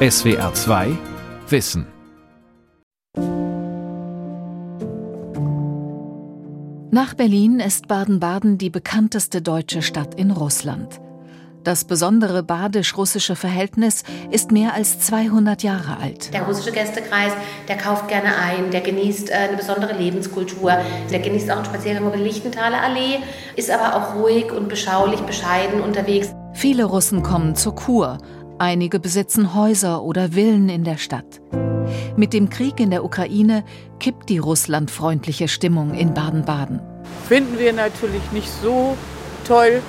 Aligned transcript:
SWR 0.00 0.54
2 0.54 0.96
Wissen. 1.48 1.84
Nach 6.92 7.14
Berlin 7.14 7.58
ist 7.58 7.88
Baden-Baden 7.88 8.58
die 8.58 8.70
bekannteste 8.70 9.42
deutsche 9.42 9.82
Stadt 9.82 10.14
in 10.14 10.30
Russland. 10.30 11.00
Das 11.64 11.84
besondere 11.84 12.44
badisch-russische 12.44 13.34
Verhältnis 13.34 14.04
ist 14.30 14.52
mehr 14.52 14.74
als 14.74 15.00
200 15.00 15.64
Jahre 15.64 15.96
alt. 16.00 16.32
Der 16.32 16.42
russische 16.42 16.70
Gästekreis, 16.70 17.32
der 17.66 17.76
kauft 17.76 18.06
gerne 18.06 18.36
ein, 18.36 18.70
der 18.70 18.82
genießt 18.82 19.30
äh, 19.30 19.34
eine 19.34 19.56
besondere 19.56 19.94
Lebenskultur, 19.94 20.78
der 21.10 21.18
genießt 21.18 21.50
auch 21.50 21.56
einen 21.56 21.64
Spaziergang 21.64 22.06
über 22.06 22.16
die 22.16 22.22
Lichtenthaler 22.22 22.80
Allee, 22.80 23.18
ist 23.56 23.68
aber 23.68 23.96
auch 23.96 24.14
ruhig 24.14 24.52
und 24.52 24.68
beschaulich, 24.68 25.18
bescheiden 25.22 25.80
unterwegs. 25.80 26.32
Viele 26.54 26.84
Russen 26.84 27.22
kommen 27.22 27.54
zur 27.54 27.74
Kur, 27.74 28.18
Einige 28.60 28.98
besitzen 28.98 29.54
Häuser 29.54 30.02
oder 30.02 30.32
Villen 30.32 30.68
in 30.68 30.82
der 30.82 30.96
Stadt. 30.96 31.40
Mit 32.16 32.32
dem 32.32 32.50
Krieg 32.50 32.80
in 32.80 32.90
der 32.90 33.04
Ukraine 33.04 33.62
kippt 34.00 34.28
die 34.28 34.38
russlandfreundliche 34.38 35.46
Stimmung 35.46 35.94
in 35.94 36.12
Baden-Baden. 36.12 36.80
Finden 37.28 37.56
wir 37.60 37.72
natürlich 37.72 38.32
nicht 38.32 38.50
so 38.60 38.96
toll. 39.46 39.80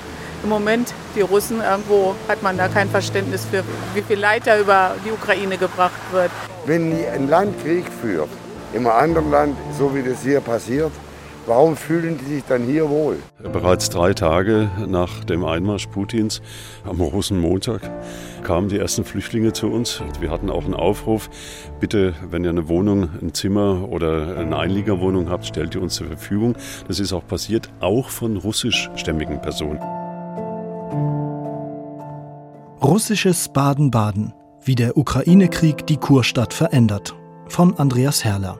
Im 0.44 0.50
Moment, 0.50 0.94
die 1.16 1.22
Russen, 1.22 1.62
irgendwo 1.62 2.14
hat 2.28 2.44
man 2.44 2.58
da 2.58 2.68
kein 2.68 2.88
Verständnis 2.90 3.44
für, 3.44 3.64
wie 3.96 4.04
viel 4.04 4.20
Leid 4.20 4.44
da 4.46 4.60
über 4.60 4.96
die 5.04 5.12
Ukraine 5.12 5.58
gebracht 5.58 6.00
wird. 6.12 6.30
Wenn 6.68 6.94
ein 7.12 7.28
Land 7.28 7.60
Krieg 7.64 7.86
führt, 8.02 8.30
in 8.74 8.86
einem 8.86 8.96
anderen 8.96 9.32
Land, 9.32 9.58
so 9.80 9.96
wie 9.96 10.04
das 10.04 10.22
hier 10.22 10.42
passiert, 10.42 10.92
Warum 11.50 11.76
fühlen 11.76 12.20
die 12.20 12.36
sich 12.36 12.44
dann 12.48 12.66
hier 12.66 12.88
wohl? 12.92 13.18
Bereits 13.42 13.90
drei 13.90 14.14
Tage 14.14 14.70
nach 14.86 15.24
dem 15.24 15.44
Einmarsch 15.44 15.88
Putins 15.88 16.44
am 16.86 17.02
Rosenmontag 17.02 17.82
kamen 18.44 18.70
die 18.70 18.78
ersten 18.78 19.04
Flüchtlinge 19.04 19.52
zu 19.52 19.66
uns. 19.66 20.00
Wir 20.20 20.30
hatten 20.30 20.52
auch 20.52 20.64
einen 20.64 20.76
Aufruf, 20.76 21.28
bitte, 21.80 22.14
wenn 22.30 22.44
ihr 22.44 22.52
eine 22.52 22.70
Wohnung, 22.70 23.10
ein 23.20 23.34
Zimmer 23.34 23.90
oder 23.90 24.38
eine 24.38 24.60
Einliegerwohnung 24.60 25.32
habt, 25.32 25.44
stellt 25.48 25.74
ihr 25.74 25.82
uns 25.82 25.96
zur 25.96 26.06
Verfügung. 26.06 26.56
Das 26.88 27.00
ist 27.00 27.14
auch 27.14 27.26
passiert, 27.26 27.72
auch 27.80 28.10
von 28.10 28.38
russischstämmigen 28.38 29.42
Personen. 29.42 29.80
Russisches 32.80 33.50
Baden-Baden, 33.50 34.36
wie 34.62 34.76
der 34.76 34.98
Ukraine-Krieg 34.98 35.88
die 35.88 35.98
Kurstadt 35.98 36.54
verändert. 36.54 37.16
Von 37.48 37.76
Andreas 37.80 38.24
Herrler. 38.24 38.60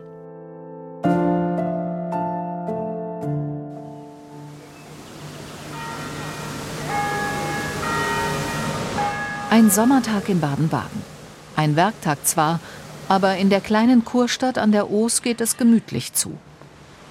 Ein 9.52 9.72
Sommertag 9.72 10.30
in 10.30 10.42
Baden-Baden. 10.42 11.02
Ein 11.56 11.76
Werktag 11.76 12.20
zwar, 12.28 12.60
aber 13.08 13.38
in 13.38 13.50
der 13.50 13.62
kleinen 13.62 14.06
Kurstadt 14.06 14.60
an 14.60 14.72
der 14.72 14.92
Oos 14.92 15.24
geht 15.24 15.42
es 15.42 15.58
gemütlich 15.58 16.14
zu. 16.14 16.38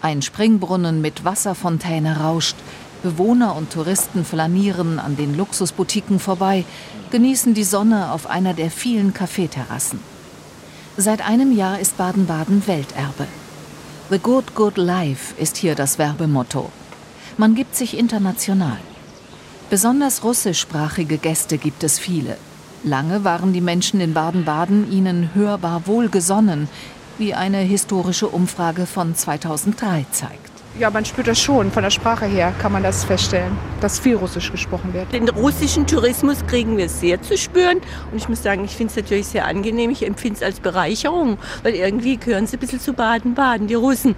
Ein 0.03 0.23
Springbrunnen 0.23 1.01
mit 1.01 1.25
Wasserfontäne 1.25 2.21
rauscht, 2.21 2.55
Bewohner 3.03 3.57
und 3.57 3.73
Touristen 3.73 4.25
flanieren 4.25 5.01
an 5.01 5.17
den 5.17 5.37
Luxusboutiquen 5.37 6.21
vorbei, 6.21 6.65
genießen 7.11 7.55
die 7.55 7.65
Sonne 7.65 8.13
auf 8.13 8.29
einer 8.31 8.55
der 8.55 8.71
vielen 8.71 9.13
Kaffeeterrassen. 9.13 9.99
Seit 10.97 11.29
einem 11.29 11.51
Jahr 11.51 11.81
ist 11.81 11.97
Baden-Baden 11.97 12.69
Welterbe. 12.69 13.27
The 14.11 14.19
Good 14.21 14.55
Good 14.55 14.77
Life 14.77 15.35
ist 15.43 15.57
hier 15.57 15.75
das 15.75 15.99
Werbemotto. 15.99 16.71
Man 17.37 17.57
gibt 17.57 17.75
sich 17.75 17.99
international. 17.99 18.79
Besonders 19.71 20.25
russischsprachige 20.25 21.19
Gäste 21.19 21.59
gibt 21.59 21.85
es 21.85 21.99
viele. 21.99 22.39
Lange 22.85 23.25
waren 23.25 23.53
die 23.53 23.61
Menschen 23.61 24.01
in 24.01 24.15
Baden-Baden 24.15 24.91
ihnen 24.91 25.29
hörbar 25.35 25.83
wohlgesonnen, 25.85 26.71
wie 27.19 27.35
eine 27.35 27.59
historische 27.59 28.29
Umfrage 28.29 28.87
von 28.87 29.15
2003 29.15 30.07
zeigt. 30.11 30.53
Ja, 30.79 30.89
man 30.89 31.05
spürt 31.05 31.27
das 31.27 31.39
schon. 31.39 31.71
Von 31.71 31.83
der 31.83 31.91
Sprache 31.91 32.25
her 32.25 32.55
kann 32.63 32.73
man 32.73 32.83
das 32.83 33.05
feststellen, 33.05 33.59
dass 33.83 33.99
viel 33.99 34.17
Russisch 34.17 34.51
gesprochen 34.51 34.95
wird. 34.95 35.13
Den 35.13 35.29
russischen 35.29 35.87
Tourismus 35.87 36.47
kriegen 36.47 36.79
wir 36.79 36.89
sehr 36.89 37.21
zu 37.21 37.37
spüren. 37.37 37.79
Und 38.11 38.17
ich 38.17 38.29
muss 38.31 38.43
sagen, 38.43 38.65
ich 38.65 38.71
finde 38.71 38.93
es 38.93 38.97
natürlich 38.97 39.27
sehr 39.27 39.45
angenehm. 39.45 39.91
Ich 39.91 40.07
empfinde 40.07 40.37
es 40.37 40.43
als 40.43 40.61
Bereicherung, 40.61 41.37
weil 41.63 41.75
irgendwie 41.75 42.17
gehören 42.17 42.47
sie 42.47 42.57
ein 42.57 42.61
bisschen 42.61 42.81
zu 42.81 42.95
Baden-Baden, 42.95 43.67
die 43.67 43.75
Russen. 43.75 44.15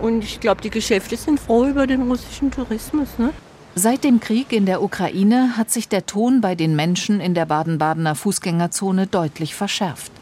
Und 0.00 0.24
ich 0.24 0.40
glaube, 0.40 0.62
die 0.62 0.70
Geschäfte 0.70 1.18
sind 1.18 1.40
froh 1.40 1.66
über 1.66 1.86
den 1.86 2.08
russischen 2.08 2.50
Tourismus. 2.50 3.08
Ne? 3.18 3.30
Seit 3.76 4.04
dem 4.04 4.20
Krieg 4.20 4.52
in 4.52 4.66
der 4.66 4.82
Ukraine 4.82 5.56
hat 5.56 5.68
sich 5.68 5.88
der 5.88 6.06
Ton 6.06 6.40
bei 6.40 6.54
den 6.54 6.76
Menschen 6.76 7.18
in 7.20 7.34
der 7.34 7.44
Baden-Badener 7.44 8.14
Fußgängerzone 8.14 9.08
deutlich 9.08 9.56
verschärft. 9.56 10.12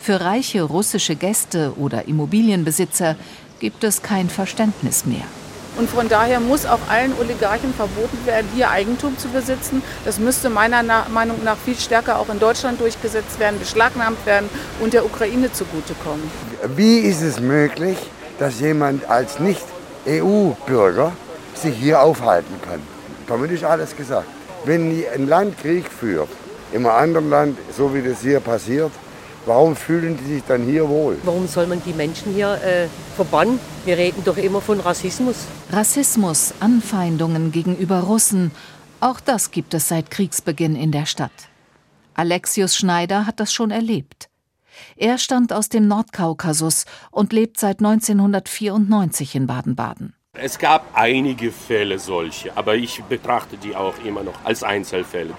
Für 0.00 0.20
reiche 0.20 0.62
russische 0.62 1.16
Gäste 1.16 1.72
oder 1.76 2.06
Immobilienbesitzer 2.06 3.16
gibt 3.58 3.82
es 3.82 4.02
kein 4.02 4.28
Verständnis 4.30 5.06
mehr. 5.06 5.24
Und 5.76 5.90
von 5.90 6.08
daher 6.08 6.38
muss 6.38 6.66
auch 6.66 6.78
allen 6.88 7.12
Oligarchen 7.18 7.74
verboten 7.74 8.24
werden, 8.26 8.46
hier 8.54 8.70
Eigentum 8.70 9.18
zu 9.18 9.26
besitzen. 9.26 9.82
Das 10.04 10.20
müsste 10.20 10.48
meiner 10.48 10.84
Meinung 11.08 11.42
nach 11.42 11.56
viel 11.56 11.76
stärker 11.76 12.20
auch 12.20 12.28
in 12.28 12.38
Deutschland 12.38 12.80
durchgesetzt 12.80 13.40
werden, 13.40 13.58
beschlagnahmt 13.58 14.24
werden 14.24 14.48
und 14.80 14.92
der 14.92 15.04
Ukraine 15.04 15.52
zugutekommen. 15.52 16.30
Wie 16.76 16.98
ist 16.98 17.22
es 17.22 17.40
möglich, 17.40 17.98
dass 18.38 18.60
jemand 18.60 19.10
als 19.10 19.40
Nicht-EU-Bürger 19.40 21.12
sich 21.54 21.76
hier 21.76 22.00
aufhalten 22.00 22.54
kann. 22.62 22.80
Damit 23.26 23.50
ist 23.50 23.64
alles 23.64 23.96
gesagt. 23.96 24.26
Wenn 24.64 25.04
ein 25.14 25.28
Land 25.28 25.58
Krieg 25.58 25.86
führt, 25.90 26.28
in 26.72 26.86
einem 26.86 26.94
anderen 26.94 27.30
Land, 27.30 27.58
so 27.76 27.94
wie 27.94 28.02
das 28.02 28.22
hier 28.22 28.40
passiert, 28.40 28.90
warum 29.46 29.76
fühlen 29.76 30.16
die 30.16 30.34
sich 30.34 30.42
dann 30.46 30.62
hier 30.62 30.88
wohl? 30.88 31.18
Warum 31.22 31.46
soll 31.46 31.66
man 31.66 31.82
die 31.84 31.92
Menschen 31.92 32.32
hier 32.32 32.54
äh, 32.54 32.88
verbannen? 33.16 33.60
Wir 33.84 33.96
reden 33.98 34.22
doch 34.24 34.36
immer 34.36 34.60
von 34.60 34.80
Rassismus. 34.80 35.36
Rassismus, 35.70 36.54
Anfeindungen 36.60 37.52
gegenüber 37.52 38.00
Russen, 38.00 38.50
auch 39.00 39.20
das 39.20 39.50
gibt 39.50 39.74
es 39.74 39.88
seit 39.88 40.10
Kriegsbeginn 40.10 40.76
in 40.76 40.90
der 40.90 41.04
Stadt. 41.04 41.50
Alexius 42.14 42.74
Schneider 42.74 43.26
hat 43.26 43.38
das 43.38 43.52
schon 43.52 43.70
erlebt. 43.70 44.30
Er 44.96 45.18
stammt 45.18 45.52
aus 45.52 45.68
dem 45.68 45.88
Nordkaukasus 45.88 46.86
und 47.10 47.32
lebt 47.32 47.60
seit 47.60 47.80
1994 47.80 49.34
in 49.34 49.46
Baden-Baden. 49.46 50.14
Es 50.36 50.58
gab 50.58 50.88
einige 50.94 51.52
Fälle 51.52 52.00
solche, 52.00 52.56
aber 52.56 52.74
ich 52.74 53.00
betrachte 53.04 53.56
die 53.56 53.76
auch 53.76 53.94
immer 54.04 54.24
noch 54.24 54.44
als 54.44 54.64
Einzelfälle. 54.64 55.34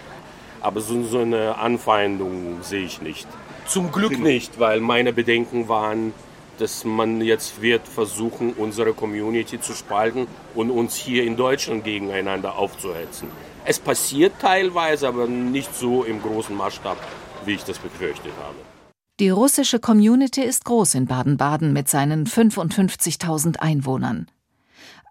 Aber 0.61 0.79
so, 0.79 1.03
so 1.03 1.19
eine 1.19 1.57
Anfeindung 1.57 2.63
sehe 2.63 2.85
ich 2.85 3.01
nicht. 3.01 3.27
Zum 3.67 3.91
Glück 3.91 4.17
nicht, 4.17 4.57
weil 4.57 4.79
meine 4.79 5.11
Bedenken 5.11 5.67
waren, 5.67 6.13
dass 6.59 6.85
man 6.85 7.19
jetzt 7.19 7.61
wird 7.61 7.85
versuchen, 7.85 8.53
unsere 8.53 8.93
Community 8.93 9.59
zu 9.59 9.73
spalten 9.73 10.27
und 10.53 10.71
uns 10.71 10.95
hier 10.95 11.25
in 11.25 11.35
Deutschland 11.35 11.83
gegeneinander 11.83 12.57
aufzuhetzen. 12.57 13.27
Es 13.65 13.79
passiert 13.79 14.39
teilweise, 14.39 15.09
aber 15.09 15.27
nicht 15.27 15.75
so 15.75 16.05
im 16.05 16.21
großen 16.21 16.55
Maßstab, 16.55 16.97
wie 17.43 17.55
ich 17.55 17.65
das 17.65 17.79
befürchtet 17.79 18.31
habe. 18.41 18.55
Die 19.19 19.29
russische 19.29 19.79
Community 19.79 20.41
ist 20.41 20.63
groß 20.63 20.95
in 20.95 21.05
Baden-Baden 21.05 21.73
mit 21.73 21.89
seinen 21.89 22.25
55.000 22.25 23.57
Einwohnern. 23.57 24.27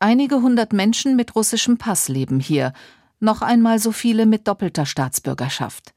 Einige 0.05 0.43
hundert 0.43 0.75
Menschen 0.75 1.17
mit 1.17 1.35
russischem 1.35 1.79
Pass 1.79 2.09
leben 2.09 2.39
hier, 2.39 2.75
noch 3.21 3.41
einmal 3.41 3.79
so 3.79 3.91
viele 3.91 4.27
mit 4.27 4.47
doppelter 4.47 4.85
Staatsbürgerschaft. 4.85 5.95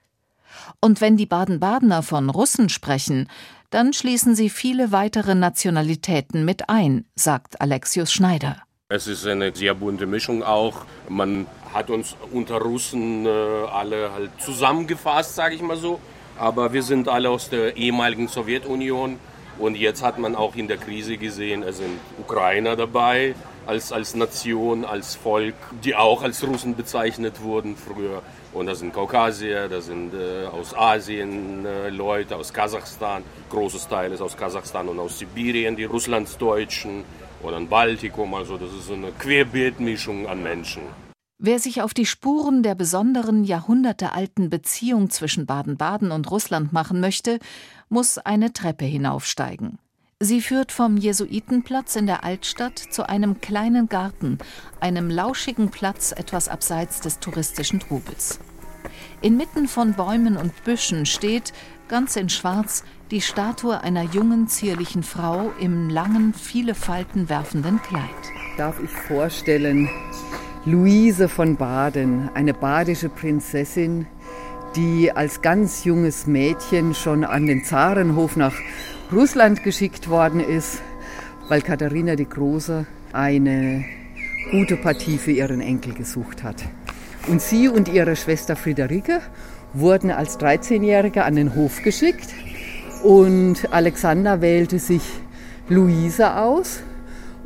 Und 0.79 1.01
wenn 1.01 1.17
die 1.17 1.25
Baden-Badener 1.25 2.03
von 2.03 2.29
Russen 2.29 2.69
sprechen, 2.69 3.29
dann 3.69 3.91
schließen 3.91 4.33
sie 4.33 4.49
viele 4.49 4.93
weitere 4.93 5.35
Nationalitäten 5.35 6.45
mit 6.45 6.69
ein, 6.69 7.03
sagt 7.15 7.59
Alexius 7.59 8.13
Schneider. 8.13 8.55
Es 8.87 9.07
ist 9.07 9.27
eine 9.27 9.53
sehr 9.53 9.73
bunte 9.73 10.05
Mischung 10.05 10.41
auch. 10.41 10.85
Man 11.09 11.45
hat 11.73 11.89
uns 11.89 12.15
unter 12.31 12.61
Russen 12.61 13.25
äh, 13.25 13.29
alle 13.29 14.13
halt 14.13 14.31
zusammengefasst, 14.39 15.35
sage 15.35 15.55
ich 15.55 15.61
mal 15.61 15.75
so. 15.75 15.99
Aber 16.37 16.71
wir 16.71 16.83
sind 16.83 17.09
alle 17.09 17.29
aus 17.29 17.49
der 17.49 17.75
ehemaligen 17.75 18.29
Sowjetunion. 18.29 19.19
Und 19.59 19.75
jetzt 19.75 20.01
hat 20.01 20.17
man 20.17 20.33
auch 20.37 20.55
in 20.55 20.69
der 20.69 20.77
Krise 20.77 21.17
gesehen, 21.17 21.61
es 21.61 21.79
sind 21.79 21.99
Ukrainer 22.19 22.77
dabei, 22.77 23.35
als, 23.67 23.91
als 23.91 24.15
Nation, 24.15 24.85
als 24.85 25.15
Volk, 25.15 25.55
die 25.83 25.95
auch 25.95 26.23
als 26.23 26.45
Russen 26.47 26.75
bezeichnet 26.75 27.41
wurden 27.41 27.75
früher. 27.75 28.21
Und 28.53 28.67
da 28.67 28.75
sind 28.75 28.93
Kaukasier, 28.93 29.67
da 29.67 29.81
sind 29.81 30.13
äh, 30.13 30.45
aus 30.45 30.73
Asien 30.75 31.65
äh, 31.65 31.89
Leute, 31.89 32.37
aus 32.37 32.53
Kasachstan, 32.53 33.23
großes 33.49 33.87
Teil 33.87 34.11
ist 34.13 34.21
aus 34.21 34.37
Kasachstan 34.37 34.87
und 34.87 34.99
aus 34.99 35.19
Sibirien, 35.19 35.75
die 35.75 35.83
Russlandsdeutschen 35.83 37.03
oder 37.43 37.57
ein 37.57 37.67
Baltikum. 37.67 38.33
Also 38.33 38.57
das 38.57 38.71
ist 38.71 38.87
so 38.87 38.93
eine 38.93 39.11
Querbeetmischung 39.11 40.27
an 40.27 40.41
Menschen. 40.41 40.83
Wer 41.39 41.59
sich 41.59 41.83
auf 41.83 41.93
die 41.93 42.07
Spuren 42.07 42.63
der 42.63 42.73
besonderen 42.73 43.43
jahrhundertealten 43.43 44.49
Beziehung 44.49 45.11
zwischen 45.11 45.45
Baden-Baden 45.45 46.11
und 46.11 46.31
Russland 46.31 46.73
machen 46.73 46.99
möchte, 46.99 47.37
muss 47.89 48.17
eine 48.17 48.53
Treppe 48.53 48.85
hinaufsteigen. 48.85 49.77
Sie 50.19 50.41
führt 50.41 50.71
vom 50.71 50.97
Jesuitenplatz 50.97 51.95
in 51.95 52.07
der 52.07 52.23
Altstadt 52.23 52.79
zu 52.79 53.07
einem 53.07 53.39
kleinen 53.39 53.87
Garten, 53.87 54.39
einem 54.79 55.11
lauschigen 55.11 55.69
Platz 55.69 56.11
etwas 56.11 56.49
abseits 56.49 57.01
des 57.01 57.19
touristischen 57.19 57.79
Trubels. 57.79 58.39
Inmitten 59.21 59.67
von 59.67 59.93
Bäumen 59.93 60.35
und 60.35 60.63
Büschen 60.63 61.05
steht, 61.05 61.53
ganz 61.87 62.15
in 62.15 62.29
Schwarz, 62.29 62.83
die 63.11 63.21
Statue 63.21 63.79
einer 63.83 64.01
jungen, 64.05 64.47
zierlichen 64.47 65.03
Frau 65.03 65.51
im 65.59 65.87
langen, 65.87 66.33
viele 66.33 66.73
Falten 66.73 67.29
werfenden 67.29 67.79
Kleid. 67.83 68.01
Darf 68.57 68.79
ich 68.83 68.89
vorstellen, 68.89 69.87
Luise 70.65 71.29
von 71.29 71.57
Baden, 71.57 72.31
eine 72.33 72.55
badische 72.55 73.09
Prinzessin, 73.09 74.07
die 74.75 75.11
als 75.11 75.43
ganz 75.43 75.83
junges 75.83 76.25
Mädchen 76.25 76.95
schon 76.95 77.23
an 77.23 77.45
den 77.45 77.63
Zarenhof 77.63 78.35
nach 78.35 78.55
Russland 79.11 79.63
geschickt 79.63 80.09
worden 80.09 80.41
ist, 80.41 80.81
weil 81.47 81.61
Katharina 81.61 82.15
die 82.15 82.27
Große 82.27 82.85
eine 83.13 83.85
gute 84.51 84.75
Partie 84.75 85.17
für 85.17 85.31
ihren 85.31 85.61
Enkel 85.61 85.93
gesucht 85.93 86.43
hat. 86.43 86.61
Und 87.27 87.41
sie 87.41 87.69
und 87.69 87.87
ihre 87.87 88.17
Schwester 88.17 88.57
Friederike 88.57 89.21
wurden 89.73 90.11
als 90.11 90.37
13-Jährige 90.39 91.23
an 91.23 91.37
den 91.37 91.55
Hof 91.55 91.83
geschickt 91.83 92.27
und 93.01 93.71
Alexander 93.71 94.41
wählte 94.41 94.77
sich 94.77 95.03
Luise 95.69 96.35
aus 96.35 96.81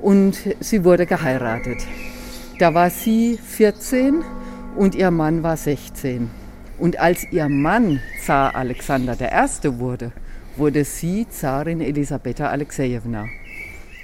und 0.01 0.39
sie 0.61 0.83
wurde 0.83 1.05
geheiratet. 1.05 1.77
Da 2.57 2.73
war 2.73 2.89
sie 2.89 3.37
14 3.37 4.23
und 4.75 4.95
ihr 4.95 5.11
Mann 5.11 5.43
war 5.43 5.57
16. 5.57 6.27
Und 6.79 6.99
als 6.99 7.31
ihr 7.31 7.49
Mann 7.49 7.99
Zar 8.25 8.55
Alexander 8.55 9.15
I. 9.19 9.79
wurde, 9.79 10.11
wurde 10.57 10.85
sie 10.85 11.27
Zarin 11.29 11.81
Elisabetta 11.81 12.49
Alexejewna. 12.49 13.27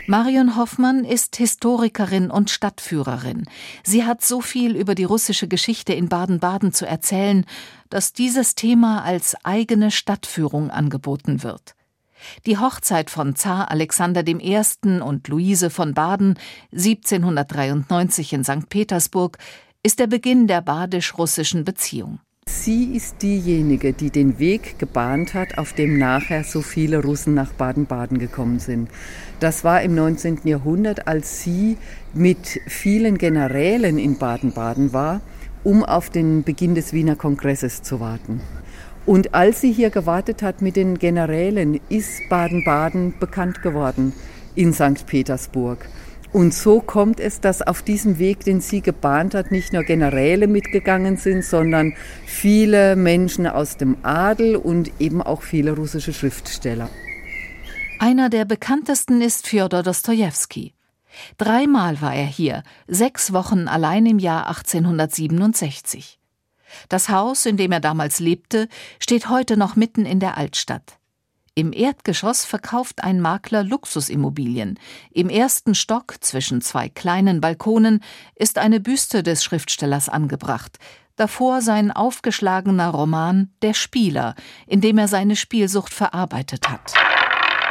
Marion 0.10 0.56
Hoffmann 0.56 1.04
ist 1.04 1.36
Historikerin 1.36 2.32
und 2.32 2.50
Stadtführerin. 2.50 3.44
Sie 3.84 4.06
hat 4.06 4.24
so 4.24 4.40
viel 4.40 4.76
über 4.76 4.96
die 4.96 5.04
russische 5.04 5.50
Geschichte 5.50 5.92
in 5.92 6.08
Baden-Baden 6.08 6.72
zu 6.72 6.88
erzählen, 6.88 7.46
dass 7.90 8.14
dieses 8.14 8.56
Thema 8.56 9.04
als 9.04 9.36
eigene 9.44 9.92
Stadtführung 9.92 10.72
angeboten 10.72 11.44
wird. 11.44 11.76
Die 12.46 12.58
Hochzeit 12.58 13.10
von 13.10 13.36
Zar 13.36 13.70
Alexander 13.70 14.26
I. 14.26 14.62
und 15.02 15.28
Luise 15.28 15.70
von 15.70 15.94
Baden 15.94 16.40
1793 16.72 18.32
in 18.32 18.44
St. 18.46 18.70
Petersburg 18.70 19.38
ist 19.84 20.00
der 20.00 20.08
Beginn 20.08 20.48
der 20.48 20.62
badisch-russischen 20.62 21.64
Beziehung. 21.64 22.20
Sie 22.50 22.96
ist 22.96 23.22
diejenige, 23.24 23.92
die 23.92 24.10
den 24.10 24.40
Weg 24.40 24.80
gebahnt 24.80 25.34
hat, 25.34 25.58
auf 25.58 25.74
dem 25.74 25.98
nachher 25.98 26.46
so 26.46 26.62
viele 26.62 27.04
Russen 27.04 27.34
nach 27.34 27.52
Baden-Baden 27.52 28.20
gekommen 28.20 28.60
sind. 28.60 28.90
Das 29.42 29.66
war 29.66 29.82
im 29.82 29.94
19. 29.94 30.40
Jahrhundert, 30.46 31.10
als 31.10 31.44
sie 31.44 31.76
mit 32.14 32.62
vielen 32.66 33.18
Generälen 33.18 33.98
in 33.98 34.18
Baden-Baden 34.18 34.94
war, 34.94 35.20
um 35.66 35.84
auf 35.84 36.10
den 36.10 36.44
Beginn 36.44 36.74
des 36.74 36.94
Wiener 36.94 37.18
Kongresses 37.18 37.84
zu 37.84 38.00
warten. 38.00 38.40
Und 39.06 39.34
als 39.34 39.60
sie 39.60 39.74
hier 39.74 39.90
gewartet 39.90 40.42
hat 40.42 40.62
mit 40.62 40.78
den 40.78 40.98
Generälen, 40.98 41.82
ist 41.90 42.22
Baden-Baden 42.30 43.16
bekannt 43.20 43.62
geworden 43.62 44.14
in 44.56 44.72
St. 44.72 45.06
Petersburg. 45.06 45.86
Und 46.34 46.54
so 46.54 46.82
kommt 46.82 47.20
es, 47.20 47.40
dass 47.40 47.62
auf 47.62 47.82
diesem 47.82 48.20
Weg, 48.20 48.42
den 48.42 48.60
sie 48.60 48.82
gebahnt 48.82 49.34
hat, 49.34 49.52
nicht 49.52 49.74
nur 49.74 49.84
Generäle 49.84 50.48
mitgegangen 50.48 51.18
sind, 51.18 51.44
sondern 51.44 51.96
viele 52.26 52.96
Menschen 52.96 53.48
aus 53.48 53.78
dem 53.78 53.98
Adel 54.04 54.56
und 54.56 54.92
eben 55.00 55.22
auch 55.22 55.42
viele 55.42 55.72
russische 55.72 56.14
Schriftsteller. 56.14 56.90
Einer 58.00 58.30
der 58.30 58.46
bekanntesten 58.46 59.22
ist 59.22 59.48
Fjodor 59.48 59.84
Dostojewski. 59.84 60.74
Dreimal 61.38 62.02
war 62.02 62.14
er 62.14 62.26
hier, 62.26 62.64
sechs 62.88 63.34
Wochen 63.34 63.68
allein 63.68 64.06
im 64.06 64.20
Jahr 64.20 64.48
1867. 64.48 66.20
Das 66.90 67.10
Haus, 67.10 67.46
in 67.46 67.58
dem 67.58 67.72
er 67.72 67.80
damals 67.80 68.20
lebte, 68.20 68.68
steht 69.00 69.30
heute 69.30 69.58
noch 69.58 69.76
mitten 69.76 70.06
in 70.06 70.20
der 70.20 70.38
Altstadt. 70.38 71.00
Im 71.58 71.74
Erdgeschoss 71.74 72.46
verkauft 72.46 73.04
ein 73.04 73.20
Makler 73.20 73.64
Luxusimmobilien. 73.64 74.78
Im 75.10 75.28
ersten 75.28 75.74
Stock 75.74 76.14
zwischen 76.22 76.62
zwei 76.62 76.88
kleinen 76.88 77.42
Balkonen 77.42 78.04
ist 78.36 78.60
eine 78.60 78.80
Büste 78.80 79.24
des 79.24 79.44
Schriftstellers 79.44 80.08
angebracht. 80.08 80.78
Davor 81.16 81.62
sein 81.62 81.92
aufgeschlagener 81.92 82.90
Roman 82.90 83.50
Der 83.64 83.74
Spieler, 83.74 84.36
in 84.68 84.82
dem 84.82 85.00
er 85.00 85.08
seine 85.08 85.36
Spielsucht 85.36 85.96
verarbeitet 85.96 86.70
hat. 86.70 86.94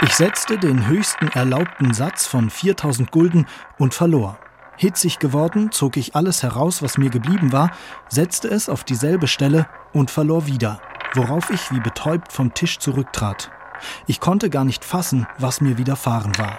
Ich 0.02 0.14
setzte 0.14 0.58
den 0.58 0.88
höchsten 0.88 1.28
erlaubten 1.28 1.94
Satz 1.94 2.26
von 2.26 2.50
4000 2.50 3.12
Gulden 3.12 3.46
und 3.78 3.94
verlor. 3.94 4.36
Hitzig 4.76 5.20
geworden, 5.20 5.70
zog 5.70 5.96
ich 5.96 6.16
alles 6.16 6.42
heraus, 6.42 6.82
was 6.82 6.98
mir 6.98 7.10
geblieben 7.10 7.52
war, 7.52 7.70
setzte 8.08 8.48
es 8.48 8.68
auf 8.68 8.82
dieselbe 8.82 9.28
Stelle 9.28 9.68
und 9.92 10.10
verlor 10.10 10.48
wieder, 10.48 10.80
worauf 11.14 11.50
ich 11.50 11.70
wie 11.70 11.78
betäubt 11.78 12.32
vom 12.32 12.52
Tisch 12.52 12.80
zurücktrat. 12.80 13.52
Ich 14.06 14.20
konnte 14.20 14.50
gar 14.50 14.64
nicht 14.64 14.84
fassen, 14.84 15.26
was 15.38 15.60
mir 15.60 15.78
widerfahren 15.78 16.36
war. 16.38 16.58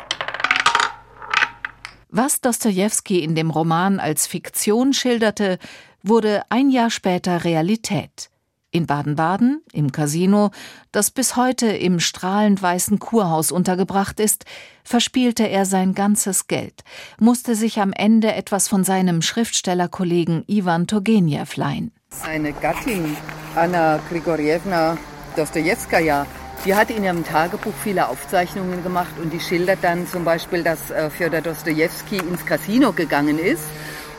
Was 2.10 2.40
Dostojewski 2.42 3.24
in 3.24 3.36
dem 3.36 3.50
Roman 3.50 4.00
als 4.00 4.28
Fiktion 4.28 4.94
schilderte, 4.94 5.60
wurde 6.04 6.44
ein 6.50 6.70
Jahr 6.70 6.90
später 6.90 7.44
Realität. 7.44 8.30
In 8.70 8.86
Baden-Baden, 8.86 9.62
im 9.72 9.92
Casino, 9.92 10.52
das 10.92 11.10
bis 11.10 11.36
heute 11.36 11.68
im 11.68 12.00
strahlend 12.00 12.62
weißen 12.62 13.00
Kurhaus 13.00 13.52
untergebracht 13.52 14.20
ist, 14.20 14.46
verspielte 14.84 15.48
er 15.48 15.66
sein 15.66 15.94
ganzes 15.94 16.48
Geld, 16.48 16.84
musste 17.20 17.56
sich 17.56 17.80
am 17.80 17.94
Ende 17.94 18.34
etwas 18.34 18.68
von 18.68 18.84
seinem 18.84 19.22
Schriftstellerkollegen 19.22 20.44
Iwan 20.48 20.86
Turgenev 20.86 21.56
leihen. 21.56 21.92
Seine 22.10 22.54
Gattin 22.54 23.18
Anna 23.56 24.00
Grigorjewna 24.10 24.98
Dostojewskaja 25.36 26.26
die 26.66 26.76
hat 26.76 26.90
in 26.90 27.04
ihrem 27.04 27.24
Tagebuch 27.26 27.74
viele 27.84 28.10
Aufzeichnungen 28.10 28.84
gemacht 28.84 29.14
und 29.22 29.32
die 29.32 29.40
schildert 29.40 29.80
dann 29.82 30.08
zum 30.08 30.24
Beispiel, 30.24 30.64
dass 30.64 30.92
äh, 30.92 31.10
Fjodor 31.10 31.42
Dostojewski 31.42 32.18
ins 32.18 32.46
Casino 32.46 32.92
gegangen 32.92 33.40
ist 33.40 33.64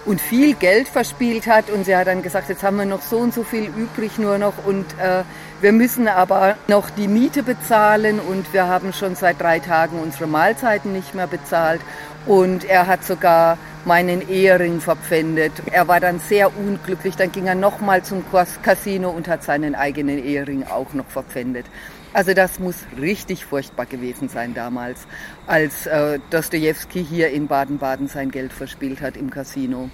und 0.04 0.20
viel 0.20 0.54
Geld 0.54 0.88
verspielt 0.88 1.46
hat 1.46 1.70
und 1.70 1.84
sie 1.84 1.94
hat 1.94 2.06
dann 2.06 2.22
gesagt, 2.22 2.48
jetzt 2.48 2.62
haben 2.62 2.78
wir 2.78 2.86
noch 2.86 3.02
so 3.02 3.18
und 3.18 3.34
so 3.34 3.42
viel 3.42 3.64
übrig 3.64 4.18
nur 4.18 4.38
noch 4.38 4.54
und 4.64 4.86
äh, 4.98 5.22
wir 5.60 5.72
müssen 5.72 6.08
aber 6.08 6.56
noch 6.68 6.88
die 6.88 7.08
Miete 7.08 7.42
bezahlen 7.42 8.20
und 8.20 8.52
wir 8.52 8.68
haben 8.68 8.92
schon 8.92 9.16
seit 9.16 9.40
drei 9.40 9.58
Tagen 9.58 9.98
unsere 10.00 10.26
Mahlzeiten 10.26 10.92
nicht 10.92 11.14
mehr 11.14 11.26
bezahlt 11.26 11.80
und 12.26 12.64
er 12.64 12.86
hat 12.86 13.04
sogar 13.04 13.58
meinen 13.84 14.28
Ehering 14.28 14.80
verpfändet. 14.80 15.52
Er 15.72 15.88
war 15.88 16.00
dann 16.00 16.20
sehr 16.20 16.56
unglücklich, 16.56 17.16
dann 17.16 17.32
ging 17.32 17.46
er 17.46 17.54
nochmal 17.54 18.02
zum 18.02 18.24
Casino 18.62 19.10
und 19.10 19.28
hat 19.28 19.42
seinen 19.42 19.74
eigenen 19.74 20.22
Ehering 20.24 20.64
auch 20.64 20.92
noch 20.94 21.06
verpfändet. 21.06 21.66
Also 22.12 22.34
das 22.34 22.58
muss 22.58 22.76
richtig 22.98 23.44
furchtbar 23.44 23.86
gewesen 23.86 24.28
sein 24.28 24.54
damals, 24.54 25.06
als 25.46 25.86
äh, 25.86 26.18
Dostoevsky 26.30 27.04
hier 27.04 27.30
in 27.30 27.46
Baden-Baden 27.46 28.08
sein 28.08 28.30
Geld 28.30 28.52
verspielt 28.52 29.00
hat 29.00 29.16
im 29.16 29.30
Casino. 29.30 29.90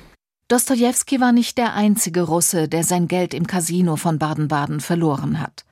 Dostoevsky 0.49 1.21
war 1.21 1.33
nicht 1.33 1.59
der 1.59 1.75
einzige 1.75 2.23
Russe, 2.23 2.69
der 2.69 2.85
sein 2.85 3.09
Geld 3.09 3.35
im 3.35 3.47
Casino 3.47 3.97
von 3.97 4.19
Baden-Baden 4.19 4.81
verloren 4.81 5.41
hat. 5.41 5.65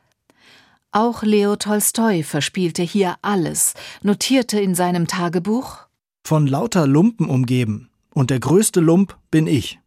Auch 0.90 1.22
Leo 1.22 1.56
Tolstoi 1.56 2.22
verspielte 2.22 2.82
hier 2.82 3.16
alles, 3.22 3.74
notierte 4.02 4.60
in 4.60 4.74
seinem 4.74 5.06
Tagebuch 5.06 5.86
Von 6.26 6.46
lauter 6.46 6.86
Lumpen 6.86 7.28
umgeben, 7.28 7.88
und 8.12 8.30
der 8.30 8.40
größte 8.40 8.80
Lump 8.80 9.16
bin 9.30 9.46
ich. 9.46 9.78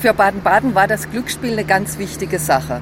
Für 0.00 0.14
Baden-Baden 0.14 0.74
war 0.74 0.86
das 0.86 1.10
Glücksspiel 1.10 1.52
eine 1.52 1.64
ganz 1.64 1.98
wichtige 1.98 2.38
Sache. 2.38 2.80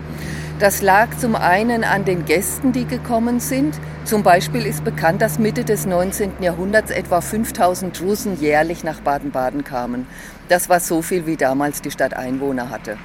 Das 0.63 0.81
lag 0.81 1.19
zum 1.19 1.35
einen 1.35 1.83
an 1.83 2.05
den 2.05 2.25
Gästen, 2.25 2.71
die 2.71 2.85
gekommen 2.85 3.41
sind. 3.41 3.75
Zum 4.05 4.23
Beispiel 4.23 4.65
ist 4.65 4.85
bekannt, 4.85 5.21
dass 5.21 5.41
Mitte 5.41 5.65
des 5.65 5.87
19. 5.87 6.35
Jahrhunderts 6.41 6.93
etwa 6.93 7.21
5000 7.21 8.01
Russen 8.01 8.41
jährlich 8.41 8.85
nach 8.85 9.01
Baden-Baden 9.01 9.65
kamen. 9.65 10.07
Das 10.49 10.69
war 10.69 10.79
so 10.79 11.03
viel, 11.03 11.27
wie 11.27 11.37
damals 11.37 11.83
die 11.83 11.91
Stadt 11.91 12.15
Einwohner 12.15 12.71
hatte. 12.71 12.97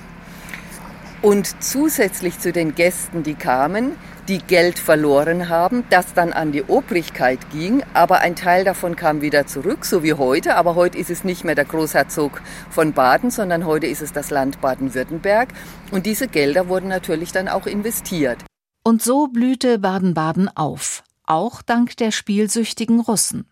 Und 1.24 1.64
zusätzlich 1.64 2.40
zu 2.40 2.52
den 2.52 2.76
Gästen, 2.76 3.24
die 3.24 3.34
kamen, 3.34 3.94
die 4.28 4.38
Geld 4.38 4.78
verloren 4.78 5.50
haben, 5.50 5.84
das 5.90 6.14
dann 6.14 6.32
an 6.32 6.52
die 6.52 6.64
Obrigkeit 6.64 7.40
ging, 7.52 7.82
aber 7.94 8.20
ein 8.20 8.36
Teil 8.36 8.64
davon 8.64 8.96
kam 8.96 9.22
wieder 9.22 9.48
zurück, 9.48 9.86
so 9.86 10.04
wie 10.04 10.14
heute. 10.14 10.56
Aber 10.56 10.76
heute 10.76 10.98
ist 10.98 11.10
es 11.10 11.24
nicht 11.24 11.44
mehr 11.44 11.56
der 11.56 11.66
Großherzog 11.66 12.42
von 12.70 12.94
Baden, 12.94 13.32
sondern 13.32 13.66
heute 13.66 13.88
ist 13.88 14.02
es 14.02 14.14
das 14.14 14.30
Land 14.30 14.62
Baden-Württemberg. 14.62 15.50
Und 15.92 16.06
diese 16.06 16.28
Gelder 16.28 16.68
wurden 16.68 16.90
natürlich 16.90 17.32
dann 17.32 17.48
auch 17.48 17.66
investiert. 17.66 18.44
Und 18.84 19.02
so 19.02 19.28
blühte 19.28 19.80
Baden-Baden 19.80 20.50
auf, 20.56 21.04
auch 21.26 21.62
dank 21.62 21.98
der 21.98 22.12
spielsüchtigen 22.12 23.00
Russen. 23.00 23.50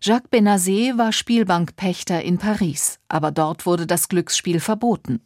Jacques 0.00 0.28
Benazet 0.30 0.96
war 0.96 1.12
Spielbankpächter 1.12 2.22
in 2.22 2.38
Paris, 2.38 2.98
aber 3.08 3.30
dort 3.30 3.66
wurde 3.66 3.86
das 3.86 4.08
Glücksspiel 4.08 4.60
verboten. 4.60 5.20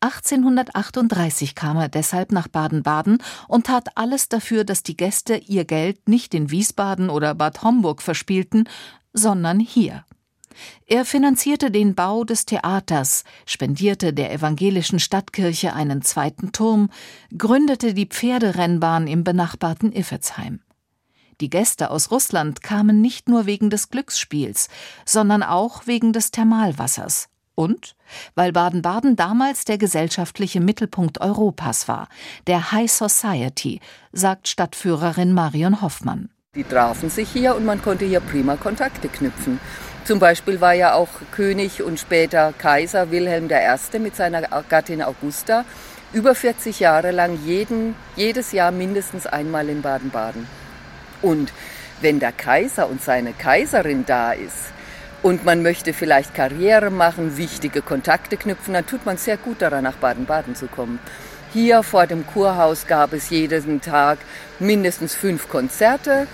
1838 0.00 1.54
kam 1.54 1.76
er 1.76 1.88
deshalb 1.88 2.32
nach 2.32 2.48
Baden-Baden 2.48 3.18
und 3.48 3.66
tat 3.66 3.96
alles 3.96 4.28
dafür, 4.28 4.64
dass 4.64 4.82
die 4.82 4.96
Gäste 4.96 5.36
ihr 5.36 5.64
Geld 5.64 6.08
nicht 6.08 6.34
in 6.34 6.50
Wiesbaden 6.50 7.10
oder 7.10 7.34
Bad 7.34 7.62
Homburg 7.62 8.02
verspielten, 8.02 8.68
sondern 9.12 9.60
hier. 9.60 10.04
Er 10.86 11.04
finanzierte 11.04 11.70
den 11.70 11.94
Bau 11.94 12.24
des 12.24 12.44
Theaters, 12.44 13.24
spendierte 13.46 14.12
der 14.12 14.32
evangelischen 14.32 14.98
Stadtkirche 14.98 15.72
einen 15.72 16.02
zweiten 16.02 16.52
Turm, 16.52 16.90
gründete 17.36 17.94
die 17.94 18.06
Pferderennbahn 18.06 19.06
im 19.06 19.24
benachbarten 19.24 19.92
Iffezheim. 19.92 20.60
Die 21.40 21.50
Gäste 21.50 21.90
aus 21.90 22.10
Russland 22.10 22.62
kamen 22.62 23.00
nicht 23.00 23.28
nur 23.28 23.46
wegen 23.46 23.70
des 23.70 23.88
Glücksspiels, 23.88 24.68
sondern 25.04 25.42
auch 25.42 25.86
wegen 25.86 26.12
des 26.12 26.30
Thermalwassers. 26.30 27.28
Und 27.54 27.94
weil 28.34 28.52
Baden-Baden 28.52 29.16
damals 29.16 29.64
der 29.64 29.78
gesellschaftliche 29.78 30.60
Mittelpunkt 30.60 31.20
Europas 31.20 31.88
war, 31.88 32.08
der 32.46 32.72
High 32.72 32.90
Society, 32.90 33.80
sagt 34.12 34.48
Stadtführerin 34.48 35.32
Marion 35.32 35.82
Hoffmann. 35.82 36.30
Die 36.54 36.64
trafen 36.64 37.10
sich 37.10 37.30
hier 37.30 37.54
und 37.56 37.64
man 37.64 37.82
konnte 37.82 38.04
hier 38.04 38.20
prima 38.20 38.56
Kontakte 38.56 39.08
knüpfen. 39.08 39.60
Zum 40.04 40.18
Beispiel 40.18 40.60
war 40.60 40.74
ja 40.74 40.94
auch 40.94 41.08
König 41.30 41.82
und 41.82 42.00
später 42.00 42.52
Kaiser 42.52 43.10
Wilhelm 43.10 43.48
I. 43.50 43.98
mit 43.98 44.16
seiner 44.16 44.42
Gattin 44.68 45.02
Augusta 45.02 45.64
über 46.12 46.34
40 46.34 46.80
Jahre 46.80 47.10
lang 47.10 47.38
jeden, 47.46 47.94
jedes 48.16 48.52
Jahr 48.52 48.70
mindestens 48.70 49.26
einmal 49.26 49.68
in 49.68 49.80
Baden-Baden. 49.80 50.46
Und 51.22 51.52
wenn 52.00 52.18
der 52.18 52.32
Kaiser 52.32 52.90
und 52.90 53.00
seine 53.00 53.32
Kaiserin 53.32 54.04
da 54.04 54.32
ist 54.32 54.72
und 55.22 55.44
man 55.44 55.62
möchte 55.62 55.92
vielleicht 55.92 56.34
Karriere 56.34 56.90
machen, 56.90 57.36
wichtige 57.36 57.82
Kontakte 57.82 58.36
knüpfen, 58.36 58.74
dann 58.74 58.86
tut 58.86 59.06
man 59.06 59.16
sehr 59.16 59.36
gut 59.36 59.62
daran, 59.62 59.84
nach 59.84 59.94
Baden-Baden 59.94 60.54
zu 60.54 60.66
kommen. 60.66 60.98
Hier 61.52 61.82
vor 61.82 62.06
dem 62.06 62.26
Kurhaus 62.26 62.86
gab 62.86 63.12
es 63.12 63.30
jeden 63.30 63.80
Tag 63.80 64.18
mindestens 64.58 65.14
fünf 65.14 65.48
Konzerte, 65.48 66.26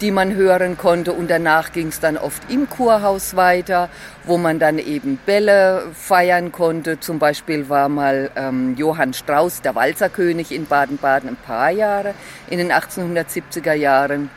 die 0.00 0.10
man 0.10 0.34
hören 0.34 0.78
konnte. 0.78 1.12
Und 1.12 1.30
danach 1.30 1.72
ging 1.72 1.88
es 1.88 2.00
dann 2.00 2.16
oft 2.16 2.50
im 2.50 2.68
Kurhaus 2.68 3.36
weiter, 3.36 3.90
wo 4.24 4.38
man 4.38 4.58
dann 4.58 4.78
eben 4.78 5.18
Bälle 5.26 5.88
feiern 5.92 6.52
konnte. 6.52 6.98
Zum 6.98 7.18
Beispiel 7.18 7.68
war 7.68 7.90
mal 7.90 8.30
ähm, 8.34 8.74
Johann 8.76 9.12
Strauss, 9.12 9.60
der 9.60 9.74
Walzerkönig 9.74 10.52
in 10.52 10.66
Baden-Baden, 10.66 11.28
ein 11.28 11.36
paar 11.36 11.70
Jahre 11.70 12.14
in 12.48 12.58
den 12.58 12.72
1870er 12.72 13.74
Jahren. 13.74 14.30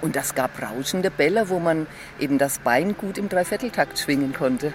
Und 0.00 0.16
das 0.16 0.34
gab 0.34 0.50
rauschende 0.62 1.10
Bälle, 1.10 1.48
wo 1.48 1.58
man 1.58 1.86
eben 2.18 2.38
das 2.38 2.58
Bein 2.58 2.96
gut 2.96 3.18
im 3.18 3.28
Dreivierteltakt 3.28 3.98
schwingen 3.98 4.32
konnte. 4.32 4.72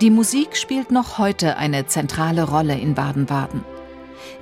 Die 0.00 0.10
Musik 0.10 0.56
spielt 0.56 0.92
noch 0.92 1.18
heute 1.18 1.56
eine 1.56 1.86
zentrale 1.86 2.44
Rolle 2.44 2.78
in 2.78 2.94
Baden-Baden. 2.94 3.64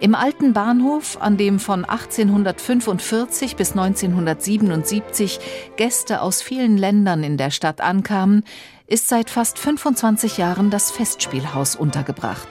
Im 0.00 0.14
alten 0.14 0.52
Bahnhof, 0.52 1.16
an 1.20 1.38
dem 1.38 1.58
von 1.58 1.84
1845 1.86 3.56
bis 3.56 3.70
1977 3.70 5.40
Gäste 5.76 6.20
aus 6.20 6.42
vielen 6.42 6.76
Ländern 6.76 7.24
in 7.24 7.38
der 7.38 7.50
Stadt 7.50 7.80
ankamen, 7.80 8.44
ist 8.86 9.08
seit 9.08 9.30
fast 9.30 9.58
25 9.58 10.36
Jahren 10.36 10.70
das 10.70 10.90
Festspielhaus 10.90 11.76
untergebracht 11.76 12.48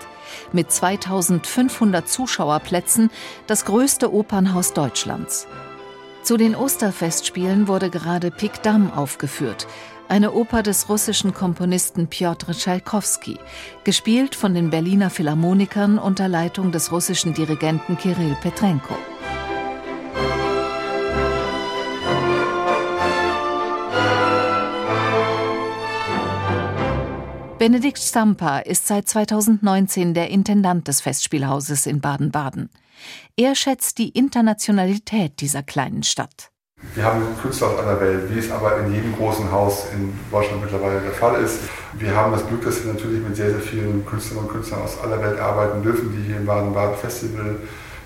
mit 0.52 0.72
2500 0.72 2.08
Zuschauerplätzen 2.08 3.10
das 3.48 3.66
größte 3.66 4.14
Opernhaus 4.14 4.74
Deutschlands. 4.74 5.48
Zu 6.24 6.38
den 6.38 6.56
Osterfestspielen 6.56 7.68
wurde 7.68 7.90
gerade 7.90 8.32
Pik 8.32 8.64
Dam 8.64 8.92
aufgeführt, 8.92 9.68
eine 10.08 10.34
Oper 10.34 10.64
des 10.64 10.90
russischen 10.90 11.34
Komponisten 11.34 12.08
Pjotr 12.08 12.54
Tschaikowski, 12.54 13.38
gespielt 13.84 14.36
von 14.36 14.54
den 14.54 14.70
Berliner 14.70 15.10
Philharmonikern 15.10 15.98
unter 16.00 16.28
Leitung 16.28 16.72
des 16.72 16.92
russischen 16.92 17.34
Dirigenten 17.34 17.98
Kirill 17.98 18.36
Petrenko. 18.42 18.96
Benedikt 27.66 27.98
Stampa 27.98 28.60
ist 28.60 28.86
seit 28.86 29.10
2019 29.10 30.14
der 30.14 30.30
Intendant 30.30 30.88
des 30.88 31.02
Festspielhauses 31.02 31.88
in 31.88 32.00
Baden-Baden. 32.00 32.70
Er 33.36 33.56
schätzt 33.56 33.98
die 33.98 34.10
Internationalität 34.10 35.42
dieser 35.42 35.64
kleinen 35.64 36.04
Stadt. 36.04 36.52
Wir 36.94 37.06
haben 37.06 37.24
Künstler 37.42 37.70
aus 37.70 37.80
aller 37.80 38.00
Welt, 38.00 38.30
wie 38.30 38.38
es 38.38 38.52
aber 38.52 38.78
in 38.82 38.94
jedem 38.94 39.16
großen 39.16 39.52
Haus 39.52 39.88
in 39.92 40.14
Deutschland 40.30 40.62
mittlerweile 40.62 41.02
der 41.02 41.14
Fall 41.14 41.42
ist. 41.42 41.62
Wir 41.94 42.16
haben 42.16 42.34
das 42.34 42.46
Glück, 42.46 42.64
dass 42.64 42.86
wir 42.86 42.94
natürlich 42.94 43.24
mit 43.24 43.36
sehr, 43.36 43.50
sehr 43.50 43.62
vielen 43.62 44.06
Künstlerinnen 44.06 44.48
und 44.48 44.54
Künstlern 44.54 44.84
aus 44.84 45.00
aller 45.02 45.20
Welt 45.20 45.40
arbeiten 45.40 45.82
dürfen, 45.82 46.16
die 46.16 46.22
hier 46.22 46.38
im 46.38 46.46
Baden-Baden 46.46 46.96
Festival 46.98 47.56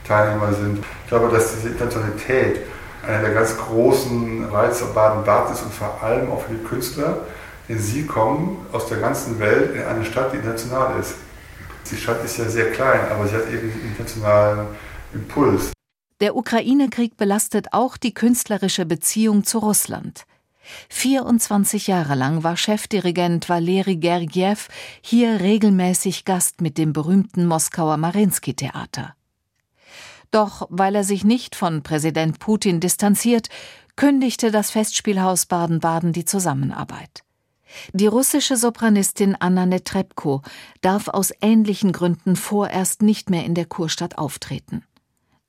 Teilnehmer 0.08 0.54
sind. 0.54 0.80
Ich 1.04 1.10
glaube, 1.10 1.28
dass 1.36 1.56
diese 1.56 1.68
Internationalität 1.68 2.62
einer 3.06 3.24
der 3.24 3.34
ganz 3.34 3.58
großen 3.58 4.46
Reize 4.46 4.86
Baden-Baden 4.86 5.54
ist 5.54 5.64
und 5.64 5.74
vor 5.74 6.02
allem 6.02 6.32
auch 6.32 6.44
für 6.44 6.54
die 6.54 6.64
Künstler, 6.64 7.26
denn 7.70 7.80
sie 7.80 8.06
kommen 8.06 8.66
aus 8.72 8.88
der 8.88 8.98
ganzen 8.98 9.40
Welt 9.40 9.76
in 9.76 9.84
eine 9.84 10.04
Stadt, 10.04 10.34
die 10.34 10.38
international 10.38 11.00
ist. 11.00 11.16
Die 11.90 11.96
Stadt 11.96 12.24
ist 12.26 12.38
ja 12.38 12.50
sehr 12.50 12.72
klein, 12.72 13.12
aber 13.12 13.28
sie 13.28 13.36
hat 13.36 13.48
eben 13.48 13.72
einen 13.72 13.92
internationalen 13.92 14.68
Impuls. 15.14 15.72
Der 16.20 16.36
Ukraine-Krieg 16.36 17.16
belastet 17.16 17.68
auch 17.72 17.96
die 17.96 18.14
künstlerische 18.14 18.86
Beziehung 18.86 19.44
zu 19.46 19.60
Russland. 19.60 20.26
24 20.90 21.88
Jahre 21.88 22.16
lang 22.16 22.44
war 22.44 22.58
Chefdirigent 22.58 23.48
Valeri 23.50 23.96
Gergiev 23.96 24.68
hier 25.02 25.40
regelmäßig 25.40 26.26
Gast 26.26 26.62
mit 26.62 26.78
dem 26.78 26.94
berühmten 26.94 27.46
Moskauer 27.46 27.98
Marinsky-Theater. 27.98 29.16
Doch 30.32 30.68
weil 30.70 30.96
er 30.96 31.04
sich 31.04 31.24
nicht 31.24 31.56
von 31.56 31.82
Präsident 31.82 32.40
Putin 32.40 32.80
distanziert, 32.80 33.50
kündigte 33.96 34.52
das 34.52 34.70
Festspielhaus 34.70 35.48
Baden-Baden 35.48 36.14
die 36.14 36.26
Zusammenarbeit. 36.26 37.24
Die 37.94 38.08
russische 38.08 38.58
Sopranistin 38.58 39.36
Anna 39.40 39.66
Netrebko 39.66 40.42
darf 40.82 41.08
aus 41.08 41.32
ähnlichen 41.42 41.92
Gründen 41.92 42.36
vorerst 42.36 43.02
nicht 43.02 43.30
mehr 43.30 43.46
in 43.46 43.56
der 43.56 43.66
Kurstadt 43.66 44.18
auftreten. 44.18 44.84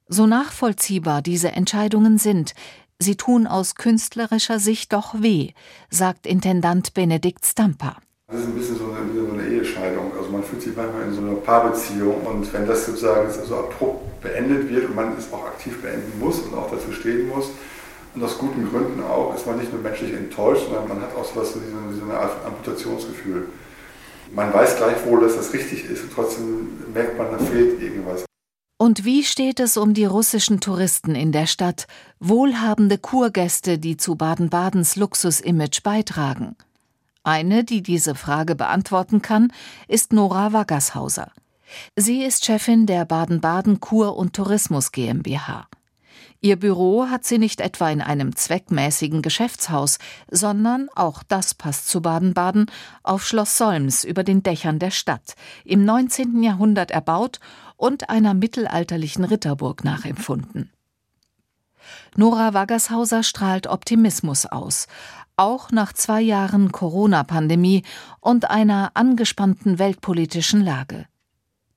So 0.09 0.27
nachvollziehbar 0.27 1.23
diese 1.23 1.53
Entscheidungen 1.53 2.19
sind, 2.19 2.55
sie 2.99 3.17
tun 3.17 3.47
aus 3.47 3.77
künstlerischer 3.77 4.59
Sicht 4.59 4.93
doch 4.93 5.15
weh, 5.23 5.51
sagt 5.89 6.27
Intendant 6.27 6.95
Benedikt 6.95 7.47
Stampa. 7.47 7.97
Das 8.27 8.41
ist 8.41 8.47
ein 8.47 8.55
bisschen 8.55 8.77
so 8.77 8.85
eine, 8.93 9.13
so 9.13 9.33
eine, 9.33 9.47
Ehescheidung. 9.49 10.13
Also 10.17 10.31
man 10.31 10.43
fühlt 10.45 10.63
sich 10.63 10.77
manchmal 10.77 11.03
in 11.03 11.15
so 11.15 11.21
einer 11.21 11.35
Paarbeziehung 11.35 12.27
und 12.27 12.53
wenn 12.53 12.67
das 12.67 12.87
sozusagen 12.87 13.29
so 13.45 13.57
abrupt 13.57 14.21
beendet 14.21 14.69
wird 14.69 14.89
und 14.89 14.95
man 14.95 15.17
es 15.19 15.33
auch 15.33 15.47
aktiv 15.47 15.81
beenden 15.83 16.19
muss 16.19 16.39
und 16.41 16.55
auch 16.55 16.71
dazu 16.71 16.93
stehen 16.93 17.29
muss, 17.29 17.51
und 18.15 18.25
aus 18.25 18.39
guten 18.39 18.69
Gründen 18.69 19.03
auch, 19.03 19.35
ist 19.35 19.47
man 19.47 19.59
nicht 19.59 19.73
nur 19.73 19.83
menschlich 19.83 20.13
enttäuscht, 20.13 20.65
sondern 20.65 20.89
man 20.89 21.01
hat 21.01 21.15
auch 21.17 21.25
so, 21.25 21.41
was, 21.41 21.53
so 21.53 21.61
eine 21.61 22.19
Amputationsgefühl. 22.47 23.49
Man 24.33 24.53
weiß 24.53 24.77
gleichwohl, 24.77 25.21
dass 25.23 25.37
das 25.37 25.53
richtig 25.53 25.85
ist 25.85 26.03
und 26.05 26.13
trotzdem 26.13 26.93
merkt 26.93 27.19
man, 27.19 27.31
da 27.33 27.39
fehlt 27.39 27.81
irgendwas. 27.81 28.25
Und 28.79 29.05
wie 29.05 29.25
steht 29.25 29.61
es 29.61 29.77
um 29.77 29.93
die 29.93 30.07
russischen 30.07 30.61
Touristen 30.61 31.15
in 31.15 31.33
der 31.33 31.47
Stadt, 31.47 31.87
wohlhabende 32.19 32.97
Kurgäste, 32.97 33.79
die 33.79 33.97
zu 33.97 34.17
Baden-Badens 34.17 34.97
Luxusimage 34.97 35.83
beitragen? 35.83 36.57
Eine, 37.23 37.65
die 37.65 37.83
diese 37.83 38.15
Frage 38.15 38.55
beantworten 38.55 39.21
kann, 39.21 39.53
ist 39.87 40.15
Nora 40.15 40.55
Waggershauser. 40.55 41.31
Sie 41.95 42.25
ist 42.25 42.47
Chefin 42.47 42.87
der 42.87 43.05
Baden-Baden 43.05 43.81
Kur- 43.81 44.17
und 44.17 44.35
Tourismus 44.35 44.93
GmbH. 44.93 45.69
Ihr 46.43 46.57
Büro 46.57 47.09
hat 47.09 47.25
sie 47.25 47.37
nicht 47.37 47.61
etwa 47.61 47.91
in 47.91 48.01
einem 48.01 48.35
zweckmäßigen 48.35 49.21
Geschäftshaus, 49.21 49.99
sondern, 50.31 50.89
auch 50.95 51.23
das 51.23 51.53
passt 51.53 51.89
zu 51.89 52.01
Baden-Baden, 52.01 52.71
auf 53.03 53.27
Schloss 53.27 53.59
Solms 53.59 54.05
über 54.05 54.25
den 54.25 54.43
Dächern 54.43 54.79
der 54.79 54.91
Stadt, 54.91 55.35
im 55.65 55.85
19. 55.85 56.43
Jahrhundert 56.43 56.91
erbaut 56.91 57.41
und 57.77 58.09
einer 58.09 58.33
mittelalterlichen 58.33 59.25
Ritterburg 59.25 59.85
nachempfunden. 59.85 60.73
Nora 62.17 62.55
Waggershauser 62.55 63.23
strahlt 63.23 63.67
Optimismus 63.67 64.47
aus, 64.47 64.87
auch 65.37 65.71
nach 65.71 65.93
zwei 65.93 66.23
Jahren 66.23 66.73
Corona-Pandemie 66.73 67.83
und 68.21 68.51
einer 68.51 68.93
angespannten 68.95 69.79
weltpolitischen 69.79 70.63
Lage. 70.63 71.07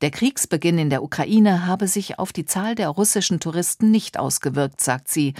Der 0.04 0.12
Kriegsbeginn 0.12 0.80
in 0.80 0.90
der 0.90 1.02
Ukraine 1.02 1.66
habe 1.66 1.88
sich 1.88 2.20
auf 2.20 2.34
die 2.34 2.44
Zahl 2.44 2.76
der 2.76 2.90
russischen 2.90 3.40
Touristen 3.40 3.90
nicht 3.90 4.20
ausgewirkt, 4.20 4.82
sagt 4.82 5.08
sie, 5.08 5.34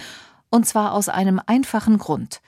und 0.48 0.66
zwar 0.66 0.94
aus 0.94 1.10
einem 1.10 1.38
einfachen 1.44 1.98
Grund. 1.98 2.40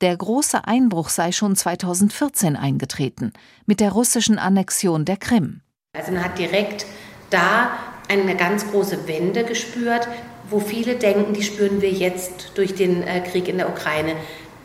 Der 0.00 0.16
große 0.16 0.66
Einbruch 0.66 1.10
sei 1.10 1.32
schon 1.32 1.54
2014 1.54 2.56
eingetreten, 2.56 3.34
mit 3.66 3.80
der 3.80 3.92
russischen 3.92 4.38
Annexion 4.38 5.04
der 5.04 5.18
Krim. 5.18 5.60
Also 5.94 6.12
man 6.12 6.24
hat 6.24 6.38
direkt 6.38 6.86
da 7.28 7.72
eine 8.08 8.36
ganz 8.36 8.66
große 8.70 9.06
Wende 9.06 9.44
gespürt, 9.44 10.08
wo 10.48 10.60
viele 10.60 10.94
denken, 10.94 11.34
die 11.34 11.42
spüren 11.42 11.82
wir 11.82 11.92
jetzt 11.92 12.52
durch 12.54 12.74
den 12.74 13.02
äh, 13.02 13.20
Krieg 13.20 13.48
in 13.48 13.58
der 13.58 13.68
Ukraine. 13.68 14.16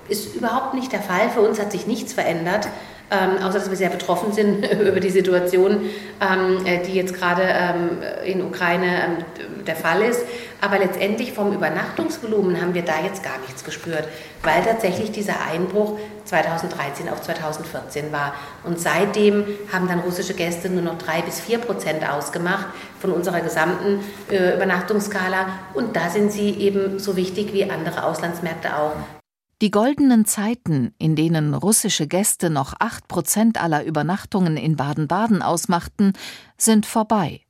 Ist 0.07 0.33
überhaupt 0.33 0.75
nicht 0.75 0.93
der 0.93 1.01
Fall. 1.01 1.29
Für 1.29 1.41
uns 1.41 1.59
hat 1.59 1.73
sich 1.73 1.87
nichts 1.87 2.13
verändert. 2.13 2.69
Ähm, 3.11 3.43
außer 3.43 3.59
dass 3.59 3.69
wir 3.69 3.77
sehr 3.77 3.89
betroffen 3.89 4.31
sind 4.33 4.65
über 4.81 4.99
die 4.99 5.09
Situation, 5.09 5.89
ähm, 6.21 6.65
äh, 6.65 6.83
die 6.83 6.93
jetzt 6.93 7.13
gerade 7.13 7.43
ähm, 7.43 7.97
in 8.25 8.43
Ukraine 8.43 8.85
ähm, 8.85 9.65
der 9.65 9.75
Fall 9.75 10.01
ist. 10.01 10.21
Aber 10.61 10.77
letztendlich 10.77 11.31
vom 11.31 11.53
Übernachtungsvolumen 11.53 12.61
haben 12.61 12.73
wir 12.73 12.81
da 12.81 13.01
jetzt 13.03 13.23
gar 13.23 13.37
nichts 13.39 13.63
gespürt, 13.63 14.07
weil 14.43 14.61
tatsächlich 14.63 15.11
dieser 15.11 15.35
Einbruch 15.49 15.97
2013 16.25 17.07
auf 17.07 17.21
2014 17.21 18.11
war. 18.11 18.33
Und 18.63 18.79
seitdem 18.79 19.45
haben 19.71 19.87
dann 19.87 19.99
russische 19.99 20.33
Gäste 20.33 20.69
nur 20.69 20.81
noch 20.81 20.97
drei 20.97 21.21
bis 21.21 21.39
vier 21.39 21.59
Prozent 21.59 22.07
ausgemacht 22.07 22.67
von 22.99 23.11
unserer 23.11 23.39
gesamten 23.41 24.03
äh, 24.29 24.55
Übernachtungsskala. 24.55 25.47
Und 25.73 25.95
da 25.95 26.09
sind 26.09 26.31
sie 26.31 26.51
eben 26.51 26.99
so 26.99 27.15
wichtig 27.15 27.53
wie 27.53 27.69
andere 27.69 28.03
Auslandsmärkte 28.03 28.75
auch. 28.75 29.18
Die 29.61 29.71
goldenen 29.71 30.23
Zeiten, 30.23 30.93
in 30.99 31.17
denen 31.17 31.53
russische 31.53 32.07
Gäste 32.07 32.49
noch 32.49 32.73
acht 32.79 33.09
Prozent 33.09 33.61
aller 33.61 33.83
Übernachtungen 33.83 34.55
in 34.55 34.77
Baden-Baden 34.77 35.41
ausmachten, 35.41 36.13
sind 36.57 36.85
vorbei. 36.85 37.41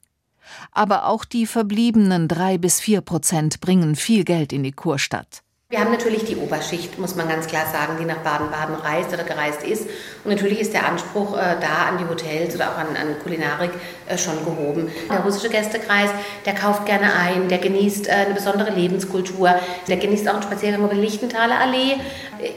Aber 0.72 1.06
auch 1.06 1.24
die 1.24 1.46
verbliebenen 1.46 2.28
drei 2.28 2.58
bis 2.58 2.80
vier 2.80 3.01
Prozent 3.01 3.62
bringen 3.62 3.96
viel 3.96 4.24
Geld 4.24 4.51
in 4.51 4.63
die 4.63 4.72
Kurstadt. 4.72 5.44
Wir 5.72 5.82
haben 5.82 5.92
natürlich 5.92 6.24
die 6.24 6.36
Oberschicht, 6.36 6.98
muss 6.98 7.16
man 7.16 7.30
ganz 7.30 7.46
klar 7.46 7.68
sagen, 7.72 7.98
die 8.00 8.06
nach 8.06 8.24
Baden-Baden 8.24 8.74
reist 8.74 9.14
oder 9.14 9.24
gereist 9.24 9.62
ist. 9.62 9.84
Und 10.24 10.32
natürlich 10.32 10.60
ist 10.60 10.74
der 10.74 10.88
Anspruch 10.88 11.38
äh, 11.38 11.58
da 11.62 11.90
an 11.90 12.00
die 12.00 12.10
Hotels 12.10 12.56
oder 12.56 12.72
auch 12.72 12.78
an, 12.80 12.88
an 12.98 13.20
Kulinarik 13.22 13.70
äh, 14.08 14.18
schon 14.18 14.44
gehoben. 14.44 14.90
Der 15.08 15.20
russische 15.20 15.48
Gästekreis, 15.50 16.10
der 16.48 16.56
kauft 16.56 16.88
gerne 16.88 17.14
ein, 17.14 17.50
der 17.50 17.60
genießt 17.60 18.08
äh, 18.08 18.14
eine 18.14 18.34
besondere 18.34 18.72
Lebenskultur, 18.72 19.60
der 19.88 19.98
genießt 19.98 20.28
auch 20.30 20.34
einen 20.34 20.42
Spaziergang 20.42 20.84
über 20.84 20.96
die 20.96 21.02
Lichtenthaler 21.02 21.60
Allee, 21.60 21.98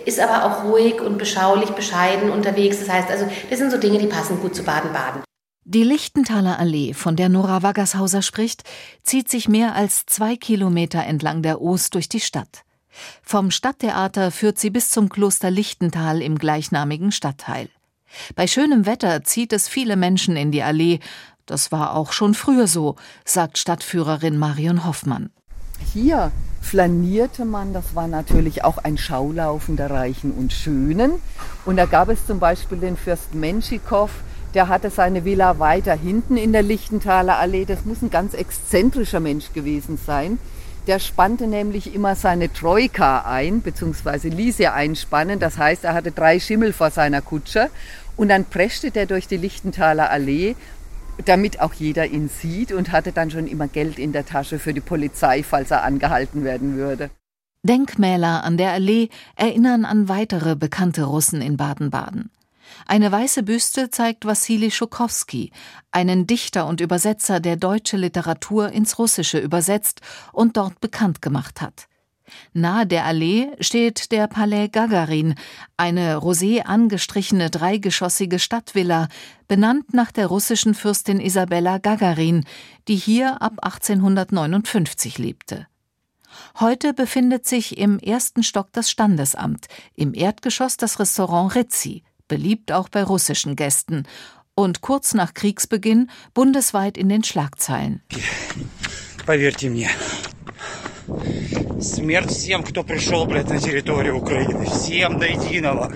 ist 0.07 0.19
aber 0.19 0.47
auch 0.47 0.65
ruhig 0.65 1.03
und 1.03 1.19
beschaulich, 1.19 1.69
bescheiden 1.73 2.31
unterwegs. 2.31 2.79
Das 2.79 2.89
heißt 2.89 3.11
also, 3.11 3.27
das 3.51 3.59
sind 3.59 3.71
so 3.71 3.77
Dinge, 3.77 3.99
die 3.99 4.07
passen 4.07 4.41
gut 4.41 4.57
zu 4.57 4.63
Baden-Baden. 4.63 5.23
Die 5.67 5.85
Lichtenthaler 5.85 6.59
Allee, 6.59 6.95
von 6.95 7.17
der 7.17 7.29
Nora 7.29 7.63
Waggershauser 7.63 8.23
spricht, 8.23 8.63
zieht 9.03 9.29
sich 9.29 9.51
mehr 9.51 9.75
als 9.75 10.07
zwei 10.07 10.35
Kilometer 10.37 11.05
entlang 11.05 11.43
der 11.43 11.61
Oos 11.61 11.91
durch 11.91 12.09
die 12.09 12.21
Stadt. 12.21 12.65
Vom 13.23 13.51
Stadttheater 13.51 14.31
führt 14.31 14.59
sie 14.59 14.71
bis 14.71 14.91
zum 14.91 15.09
Kloster 15.09 15.51
Lichtental 15.51 16.23
im 16.23 16.39
gleichnamigen 16.39 17.13
Stadtteil. 17.13 17.69
Bei 18.35 18.47
schönem 18.47 18.87
Wetter 18.87 19.25
zieht 19.25 19.53
es 19.53 19.69
viele 19.69 19.97
Menschen 19.97 20.37
in 20.37 20.51
die 20.51 20.63
Allee. 20.63 21.01
Das 21.47 21.73
war 21.73 21.95
auch 21.95 22.13
schon 22.13 22.35
früher 22.35 22.67
so, 22.67 22.97
sagt 23.25 23.59
Stadtführerin 23.59 24.39
Marion 24.39 24.85
Hoffmann. 24.85 25.31
Hier 25.93 26.31
flanierte 26.61 27.45
man, 27.45 27.73
das 27.73 27.95
war 27.95 28.07
natürlich 28.07 28.65
auch 28.65 28.79
ein 28.79 28.97
Schaulaufen 28.97 29.77
der 29.77 29.91
Reichen 29.91 30.33
und 30.33 30.53
Schönen. 30.53 31.13
Und 31.65 31.77
da 31.77 31.87
gab 31.87 32.09
es 32.09 32.27
zum 32.27 32.39
Beispiel 32.39 32.79
den 32.79 32.97
Fürst 32.97 33.35
Menschikow, 33.35 34.11
der 34.55 34.69
hatte 34.69 34.91
seine 34.91 35.25
Villa 35.25 35.59
weiter 35.59 35.95
hinten 35.95 36.37
in 36.37 36.53
der 36.53 36.63
Lichtenthaler 36.63 37.39
Allee. 37.39 37.65
Das 37.65 37.85
muss 37.85 38.03
ein 38.03 38.11
ganz 38.11 38.35
exzentrischer 38.35 39.21
Mensch 39.21 39.53
gewesen 39.55 39.99
sein. 39.99 40.39
Der 40.89 40.99
spannte 40.99 41.47
nämlich 41.47 41.95
immer 41.95 42.17
seine 42.17 42.53
Troika 42.53 43.21
ein, 43.21 43.63
beziehungsweise 43.63 44.29
ließ 44.29 44.59
er 44.61 44.75
einspannen. 44.75 45.39
Das 45.39 45.57
heißt, 45.57 45.85
er 45.85 45.95
hatte 45.95 46.11
drei 46.11 46.41
Schimmel 46.41 46.73
vor 46.73 46.91
seiner 46.91 47.23
Kutsche. 47.23 47.71
Und 48.17 48.29
dann 48.29 48.45
preschte 48.45 48.91
der 48.91 49.07
durch 49.07 49.29
die 49.29 49.37
Lichtenthaler 49.37 50.11
Allee, 50.11 50.57
damit 51.25 51.61
auch 51.61 51.73
jeder 51.73 52.07
ihn 52.07 52.29
sieht 52.29 52.73
und 52.73 52.91
hatte 52.91 53.13
dann 53.13 53.31
schon 53.31 53.47
immer 53.47 53.69
Geld 53.69 53.99
in 53.99 54.13
der 54.13 54.27
Tasche 54.27 54.59
für 54.59 54.75
die 54.75 54.81
Polizei, 54.81 55.43
falls 55.43 55.71
er 55.71 55.85
angehalten 55.85 56.43
werden 56.45 56.77
würde. 56.77 57.11
Denkmäler 57.63 58.43
an 58.43 58.57
der 58.57 58.73
Allee 58.73 59.09
erinnern 59.37 59.85
an 59.85 60.09
weitere 60.09 60.57
bekannte 60.57 61.05
Russen 61.05 61.41
in 61.41 61.57
Baden-Baden. 61.57 62.31
Eine 62.87 63.13
weiße 63.13 63.43
Büste 63.43 63.91
zeigt 63.91 64.25
Wassili 64.25 64.71
Schukowski, 64.71 65.53
einen 65.91 66.27
Dichter 66.27 66.67
und 66.67 66.81
Übersetzer, 66.81 67.41
der 67.41 67.57
deutsche 67.57 67.97
Literatur 67.97 68.71
ins 68.71 68.99
Russische 68.99 69.39
übersetzt 69.39 70.01
und 70.33 70.57
dort 70.57 70.81
bekannt 70.81 71.23
gemacht 71.23 71.61
hat. 71.61 71.89
Nahe 72.53 72.87
der 72.87 73.05
Allee 73.05 73.49
steht 73.61 74.13
der 74.13 74.27
Palais 74.27 74.69
Gagarin, 74.69 75.35
eine 75.77 76.17
rosé 76.17 76.63
angestrichene 76.63 77.51
dreigeschossige 77.51 78.39
Stadtvilla, 78.39 79.09
benannt 79.49 79.93
nach 79.95 80.13
der 80.13 80.27
russischen 80.27 80.75
Fürstin 80.75 81.21
Isabella 81.21 81.79
Gagarin, 81.79 82.45
die 82.89 82.97
hier 82.97 83.43
ab 83.43 83.55
1859 83.63 85.19
lebte. 85.19 85.67
Heute 86.61 86.95
befindet 86.95 87.47
sich 87.47 87.77
im 87.77 87.99
ersten 87.99 88.43
Stock 88.43 88.69
das 88.73 88.91
Standesamt, 88.91 89.67
im 89.95 90.15
Erdgeschoss 90.15 90.79
das 90.79 90.99
Restaurant 90.99 91.55
Ritzi 91.55 92.03
beliebt 92.32 92.72
auch 92.72 92.90
bei 92.90 93.04
russischen 93.04 93.56
Gästen 93.56 94.06
und 94.56 94.82
kurz 94.82 95.14
nach 95.14 95.34
Kriegsbeginn 95.34 96.10
bundesweit 96.34 96.98
in 96.98 97.10
den 97.10 97.24
Schlagzeilen. 97.24 98.02
Поверьте 99.26 99.70
мне, 99.70 99.90
смерть 101.82 102.32
всем, 102.32 102.64
кто 102.64 102.84
пришел, 102.84 103.26
блядь, 103.26 103.50
на 103.50 103.60
территорию 103.60 104.18
Украины. 104.18 104.66
Всем 104.66 105.20
до 105.20 105.28
единого. 105.28 105.92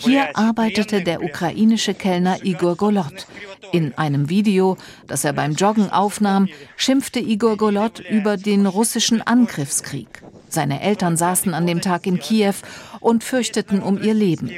Hier 0.00 0.36
arbeitete 0.36 1.02
der 1.02 1.22
ukrainische 1.22 1.92
Kellner 1.92 2.44
Igor 2.44 2.76
Golot. 2.76 3.26
In 3.72 3.98
einem 3.98 4.28
Video, 4.28 4.76
das 5.08 5.24
er 5.24 5.32
beim 5.32 5.54
Joggen 5.54 5.90
aufnahm, 5.90 6.48
schimpfte 6.76 7.18
Igor 7.18 7.56
Golot 7.56 7.98
über 7.98 8.36
den 8.36 8.66
russischen 8.66 9.22
Angriffskrieg. 9.22 10.22
Seine 10.53 10.81
Eltern 10.81 11.17
saßen 11.17 11.55
an 11.55 11.65
dem 11.65 11.81
Tag 11.81 12.05
in 12.05 12.19
Kiew 12.19 12.53
und 12.99 13.23
fürchteten 13.23 13.81
um 13.81 13.99
ihr 13.99 14.13
Leben. 14.13 14.51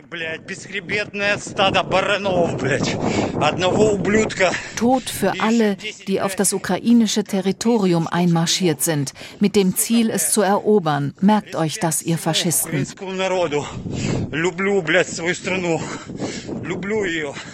Tod 4.76 5.10
für 5.10 5.34
alle, 5.40 5.78
die 6.08 6.22
auf 6.22 6.36
das 6.36 6.52
ukrainische 6.52 7.24
Territorium 7.24 8.08
einmarschiert 8.08 8.82
sind, 8.82 9.14
mit 9.40 9.56
dem 9.56 9.78
Ziel, 9.78 10.10
es 10.10 10.32
zu 10.32 10.42
erobern. 10.42 11.14
Merkt 11.22 11.56
euch 11.56 11.80
das, 11.80 12.02
ihr 12.02 12.18
Faschisten. 12.18 12.86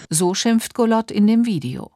So 0.10 0.34
schimpft 0.34 0.74
Golot 0.74 1.12
in 1.12 1.28
dem 1.28 1.46
Video. 1.46 1.92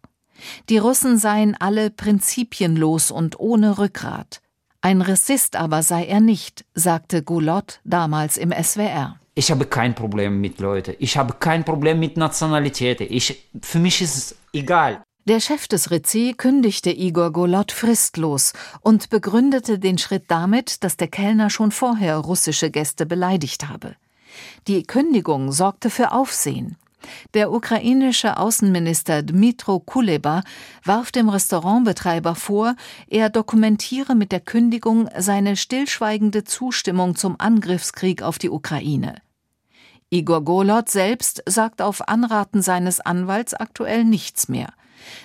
Die 0.70 0.78
Russen 0.78 1.18
seien 1.18 1.56
alle 1.60 1.90
prinzipienlos 1.90 3.10
und 3.10 3.40
ohne 3.40 3.80
Rückgrat. 3.80 4.42
Ein 4.86 5.02
Rassist 5.02 5.56
aber 5.56 5.82
sei 5.82 6.06
er 6.06 6.20
nicht, 6.20 6.64
sagte 6.76 7.24
Goulot 7.24 7.80
damals 7.86 8.38
im 8.38 8.52
SWR. 8.52 9.20
Ich 9.34 9.50
habe 9.50 9.66
kein 9.66 9.96
Problem 9.96 10.40
mit 10.40 10.60
Leuten. 10.60 10.94
Ich 11.00 11.18
habe 11.18 11.34
kein 11.40 11.66
Problem 11.66 12.00
mit 12.00 12.18
Nationalität. 12.18 13.02
Ich, 13.02 13.50
für 13.64 13.80
mich 13.80 14.00
ist 14.04 14.16
es 14.16 14.36
egal. 14.54 15.02
Der 15.28 15.40
Chef 15.40 15.68
des 15.68 15.90
Rizzi 15.90 16.36
kündigte 16.38 16.92
Igor 16.92 17.32
Golot 17.32 17.72
fristlos 17.72 18.54
und 18.82 19.10
begründete 19.10 19.80
den 19.80 19.98
Schritt 19.98 20.26
damit, 20.28 20.84
dass 20.84 20.98
der 20.98 21.08
Kellner 21.08 21.50
schon 21.50 21.72
vorher 21.72 22.18
russische 22.18 22.70
Gäste 22.70 23.08
beleidigt 23.08 23.68
habe. 23.68 23.96
Die 24.68 24.84
Kündigung 24.84 25.52
sorgte 25.52 25.90
für 25.90 26.12
Aufsehen. 26.12 26.78
Der 27.34 27.52
ukrainische 27.52 28.38
Außenminister 28.38 29.24
Dmitro 29.24 29.80
Kuleba 29.80 30.44
warf 30.84 31.12
dem 31.12 31.30
Restaurantbetreiber 31.30 32.36
vor, 32.36 32.76
er 33.08 33.30
dokumentiere 33.30 34.16
mit 34.16 34.32
der 34.32 34.40
Kündigung 34.40 35.10
seine 35.18 35.56
stillschweigende 35.56 36.44
Zustimmung 36.44 37.16
zum 37.16 37.36
Angriffskrieg 37.40 38.22
auf 38.22 38.38
die 38.38 38.50
Ukraine. 38.50 39.16
Igor 40.10 40.44
Golot 40.44 40.90
selbst 40.90 41.44
sagt 41.46 41.82
auf 41.82 42.08
Anraten 42.08 42.62
seines 42.62 43.00
Anwalts 43.00 43.54
aktuell 43.54 44.04
nichts 44.04 44.48
mehr. 44.48 44.70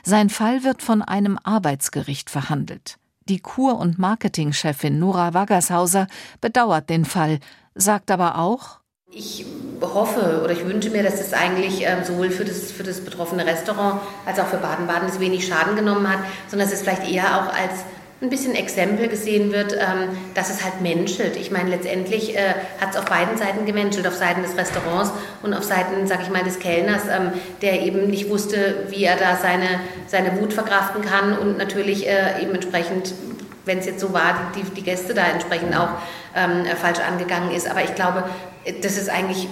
Sein 0.02 0.30
Fall 0.30 0.64
wird 0.64 0.82
von 0.82 1.02
einem 1.02 1.38
Arbeitsgericht 1.42 2.30
verhandelt. 2.30 2.98
Die 3.28 3.40
Kur- 3.40 3.78
und 3.78 3.98
Marketingchefin 3.98 4.98
Nora 4.98 5.34
Waggershauser 5.34 6.08
bedauert 6.40 6.90
den 6.90 7.04
Fall, 7.04 7.38
sagt 7.74 8.10
aber 8.10 8.38
auch, 8.38 8.79
ich 9.12 9.44
hoffe 9.80 10.40
oder 10.44 10.52
ich 10.52 10.64
wünsche 10.66 10.90
mir, 10.90 11.02
dass 11.02 11.20
es 11.20 11.32
eigentlich 11.32 11.82
ähm, 11.82 12.04
sowohl 12.04 12.30
für 12.30 12.44
das, 12.44 12.70
für 12.70 12.82
das 12.82 13.00
betroffene 13.00 13.44
Restaurant 13.44 14.00
als 14.24 14.38
auch 14.38 14.46
für 14.46 14.58
Baden-Baden 14.58 15.08
es 15.08 15.18
wenig 15.18 15.46
Schaden 15.46 15.74
genommen 15.74 16.08
hat, 16.08 16.20
sondern 16.48 16.68
dass 16.68 16.76
es 16.76 16.82
vielleicht 16.82 17.10
eher 17.10 17.36
auch 17.36 17.52
als 17.52 17.84
ein 18.22 18.28
bisschen 18.28 18.54
Exempel 18.54 19.08
gesehen 19.08 19.50
wird, 19.50 19.72
ähm, 19.72 20.16
dass 20.34 20.50
es 20.50 20.62
halt 20.62 20.82
menschelt. 20.82 21.36
Ich 21.36 21.50
meine, 21.50 21.70
letztendlich 21.70 22.36
äh, 22.36 22.54
hat 22.78 22.90
es 22.90 22.96
auf 22.96 23.06
beiden 23.06 23.38
Seiten 23.38 23.64
gemenschelt, 23.64 24.06
auf 24.06 24.14
Seiten 24.14 24.42
des 24.42 24.56
Restaurants 24.56 25.10
und 25.42 25.54
auf 25.54 25.64
Seiten, 25.64 26.06
sag 26.06 26.20
ich 26.22 26.28
mal, 26.28 26.44
des 26.44 26.58
Kellners, 26.58 27.02
ähm, 27.10 27.32
der 27.62 27.80
eben 27.80 28.08
nicht 28.08 28.28
wusste, 28.28 28.84
wie 28.90 29.04
er 29.04 29.16
da 29.16 29.36
seine, 29.36 29.80
seine 30.06 30.38
Wut 30.38 30.52
verkraften 30.52 31.02
kann 31.02 31.36
und 31.36 31.56
natürlich 31.56 32.06
äh, 32.06 32.42
eben 32.42 32.54
entsprechend 32.54 33.14
wenn 33.64 33.78
es 33.78 33.86
jetzt 33.86 34.00
so 34.00 34.12
war, 34.12 34.52
die, 34.54 34.62
die 34.62 34.82
Gäste 34.82 35.14
da 35.14 35.24
entsprechend 35.26 35.76
auch 35.76 35.90
ähm, 36.34 36.64
falsch 36.76 37.00
angegangen 37.00 37.50
ist. 37.50 37.68
Aber 37.68 37.82
ich 37.82 37.94
glaube, 37.94 38.24
das 38.82 38.96
ist 38.96 39.08
eigentlich 39.08 39.48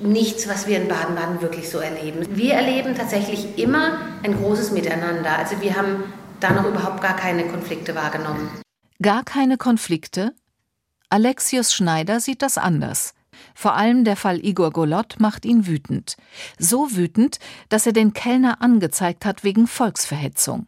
nichts, 0.00 0.48
was 0.48 0.66
wir 0.66 0.80
in 0.80 0.88
Baden-Baden 0.88 1.42
wirklich 1.42 1.68
so 1.68 1.78
erleben. 1.78 2.26
Wir 2.30 2.54
erleben 2.54 2.94
tatsächlich 2.94 3.58
immer 3.58 3.98
ein 4.22 4.36
großes 4.36 4.70
Miteinander. 4.70 5.38
Also 5.38 5.60
wir 5.60 5.76
haben 5.76 6.04
da 6.40 6.52
noch 6.52 6.66
überhaupt 6.66 7.02
gar 7.02 7.16
keine 7.16 7.46
Konflikte 7.48 7.94
wahrgenommen. 7.94 8.48
Gar 9.02 9.24
keine 9.24 9.56
Konflikte? 9.56 10.32
Alexius 11.10 11.72
Schneider 11.72 12.20
sieht 12.20 12.42
das 12.42 12.58
anders. 12.58 13.14
Vor 13.54 13.74
allem 13.74 14.04
der 14.04 14.16
Fall 14.16 14.44
Igor 14.44 14.70
Golot 14.70 15.16
macht 15.18 15.44
ihn 15.44 15.66
wütend. 15.66 16.16
So 16.58 16.96
wütend, 16.96 17.38
dass 17.68 17.86
er 17.86 17.92
den 17.92 18.12
Kellner 18.12 18.62
angezeigt 18.62 19.24
hat 19.24 19.44
wegen 19.44 19.66
Volksverhetzung. 19.66 20.66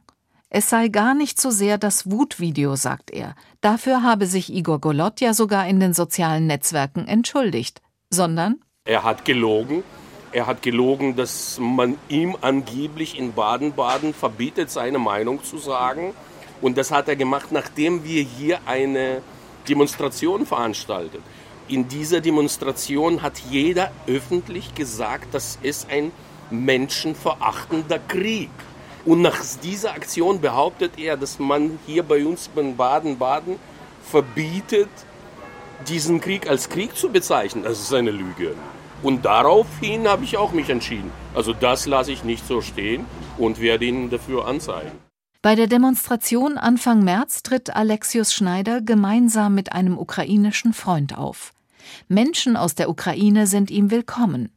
Es 0.52 0.68
sei 0.68 0.88
gar 0.88 1.14
nicht 1.14 1.40
so 1.40 1.50
sehr 1.50 1.78
das 1.78 2.10
Wutvideo, 2.10 2.74
sagt 2.74 3.12
er. 3.12 3.36
Dafür 3.60 4.02
habe 4.02 4.26
sich 4.26 4.52
Igor 4.52 4.80
Golot 4.80 5.20
ja 5.20 5.32
sogar 5.32 5.68
in 5.68 5.78
den 5.78 5.94
sozialen 5.94 6.48
Netzwerken 6.48 7.06
entschuldigt. 7.06 7.80
Sondern? 8.10 8.56
Er 8.84 9.04
hat 9.04 9.24
gelogen. 9.24 9.84
Er 10.32 10.48
hat 10.48 10.62
gelogen, 10.62 11.14
dass 11.14 11.58
man 11.60 11.96
ihm 12.08 12.36
angeblich 12.40 13.16
in 13.16 13.32
Baden-Baden 13.32 14.12
verbietet, 14.12 14.72
seine 14.72 14.98
Meinung 14.98 15.44
zu 15.44 15.58
sagen. 15.58 16.14
Und 16.60 16.76
das 16.76 16.90
hat 16.90 17.06
er 17.06 17.14
gemacht, 17.14 17.52
nachdem 17.52 18.02
wir 18.02 18.22
hier 18.24 18.58
eine 18.66 19.22
Demonstration 19.68 20.46
veranstaltet. 20.46 21.22
In 21.68 21.86
dieser 21.86 22.20
Demonstration 22.20 23.22
hat 23.22 23.38
jeder 23.38 23.92
öffentlich 24.08 24.74
gesagt, 24.74 25.32
das 25.32 25.60
ist 25.62 25.88
ein 25.90 26.10
menschenverachtender 26.50 28.00
Krieg. 28.00 28.50
Und 29.04 29.22
nach 29.22 29.38
dieser 29.62 29.92
Aktion 29.92 30.40
behauptet 30.40 30.98
er, 30.98 31.16
dass 31.16 31.38
man 31.38 31.78
hier 31.86 32.02
bei 32.02 32.24
uns 32.24 32.50
in 32.54 32.76
Baden-Baden 32.76 33.56
verbietet, 34.02 34.90
diesen 35.88 36.20
Krieg 36.20 36.48
als 36.48 36.68
Krieg 36.68 36.96
zu 36.96 37.08
bezeichnen. 37.08 37.64
Das 37.64 37.80
ist 37.80 37.94
eine 37.94 38.10
Lüge. 38.10 38.54
Und 39.02 39.24
daraufhin 39.24 40.06
habe 40.06 40.24
ich 40.24 40.36
auch 40.36 40.52
mich 40.52 40.68
entschieden. 40.68 41.10
Also 41.34 41.54
das 41.54 41.86
lasse 41.86 42.12
ich 42.12 42.24
nicht 42.24 42.46
so 42.46 42.60
stehen 42.60 43.06
und 43.38 43.60
werde 43.60 43.86
ihn 43.86 44.10
dafür 44.10 44.46
anzeigen. 44.46 44.92
Bei 45.42 45.54
der 45.54 45.68
Demonstration 45.68 46.58
Anfang 46.58 47.02
März 47.02 47.42
tritt 47.42 47.74
Alexius 47.74 48.34
Schneider 48.34 48.82
gemeinsam 48.82 49.54
mit 49.54 49.72
einem 49.72 49.96
ukrainischen 49.96 50.74
Freund 50.74 51.16
auf. 51.16 51.54
Menschen 52.08 52.58
aus 52.58 52.74
der 52.74 52.90
Ukraine 52.90 53.46
sind 53.46 53.70
ihm 53.70 53.90
willkommen. 53.90 54.50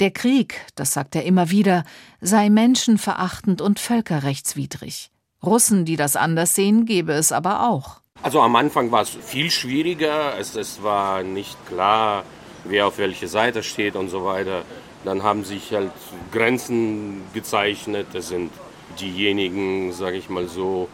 Der 0.00 0.10
Krieg, 0.10 0.66
das 0.74 0.92
sagt 0.92 1.16
er 1.16 1.24
immer 1.24 1.50
wieder, 1.50 1.84
sei 2.20 2.50
menschenverachtend 2.50 3.60
und 3.60 3.80
völkerrechtswidrig. 3.80 5.10
Russen, 5.44 5.84
die 5.84 5.96
das 5.96 6.16
anders 6.16 6.54
sehen, 6.54 6.84
gebe 6.86 7.12
es 7.12 7.32
aber 7.32 7.68
auch. 7.68 8.00
Also 8.22 8.40
am 8.40 8.54
Anfang 8.54 8.92
war 8.92 9.02
es 9.02 9.10
viel 9.10 9.50
schwieriger. 9.50 10.38
Es, 10.38 10.54
es 10.54 10.82
war 10.82 11.22
nicht 11.24 11.56
klar, 11.66 12.24
wer 12.64 12.86
auf 12.86 12.98
welche 12.98 13.26
Seite 13.26 13.62
steht 13.62 13.96
und 13.96 14.08
so 14.08 14.24
weiter. 14.24 14.62
Dann 15.04 15.24
haben 15.24 15.44
sich 15.44 15.72
halt 15.72 15.90
Grenzen 16.30 17.22
gezeichnet. 17.34 18.14
Es 18.14 18.28
sind 18.28 18.52
diejenigen, 19.00 19.92
sage 19.92 20.16
ich 20.16 20.28
mal 20.28 20.46
so, 20.46 20.88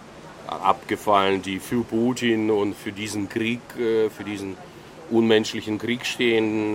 abgefallen, 0.47 1.43
die 1.43 1.59
für 1.59 1.83
Putin 1.85 2.51
und 2.51 2.75
für 2.75 2.93
diesen 2.93 3.29
Krieg, 3.29 3.61
äh, 3.79 4.09
für 4.09 4.25
diesen 4.25 4.57
unmenschlichen 5.11 5.79
Krieg 5.79 6.07
stehen. 6.07 6.75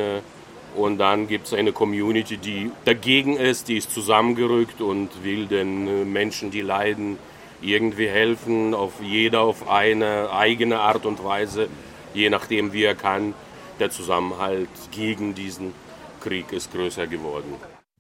Und 0.75 0.97
dann 0.97 1.27
gibt 1.27 1.47
es 1.47 1.53
eine 1.53 1.71
Community, 1.71 2.38
die 2.38 2.71
dagegen 2.86 3.38
ist, 3.38 3.67
die 3.67 3.77
ist 3.77 3.91
zusammengerückt 3.91 4.81
und 4.81 5.23
will 5.23 5.45
den 5.45 5.88
äh, 5.88 6.05
Menschen, 6.05 6.49
die 6.51 6.62
leiden, 6.62 7.17
irgendwie 7.62 8.07
helfen, 8.07 8.73
auf 8.73 8.93
jeder 9.01 9.41
auf 9.41 9.69
eine 9.69 10.31
eigene 10.31 10.79
Art 10.79 11.05
und 11.05 11.23
Weise, 11.23 11.69
je 12.13 12.29
nachdem 12.29 12.73
wie 12.73 12.83
er 12.83 12.95
kann. 12.95 13.33
Der 13.79 13.89
Zusammenhalt 13.89 14.69
gegen 14.91 15.33
diesen 15.33 15.73
Krieg 16.21 16.51
ist 16.51 16.71
größer 16.71 17.07
geworden. 17.07 17.53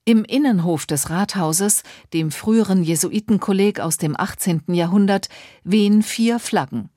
Im 0.05 0.25
Innenhof 0.25 0.85
des 0.85 1.09
Rathauses, 1.09 1.83
dem 2.13 2.31
früheren 2.31 2.83
Jesuitenkolleg 2.83 3.79
aus 3.79 3.97
dem 3.97 4.19
18. 4.19 4.63
Jahrhundert, 4.67 5.29
wehen 5.63 6.03
vier 6.03 6.39
Flaggen. 6.39 6.89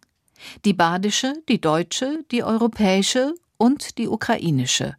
Die 0.64 0.72
badische, 0.72 1.34
die 1.48 1.60
deutsche, 1.60 2.24
die 2.32 2.42
europäische 2.42 3.34
und 3.58 3.98
die 3.98 4.08
ukrainische. 4.08 4.96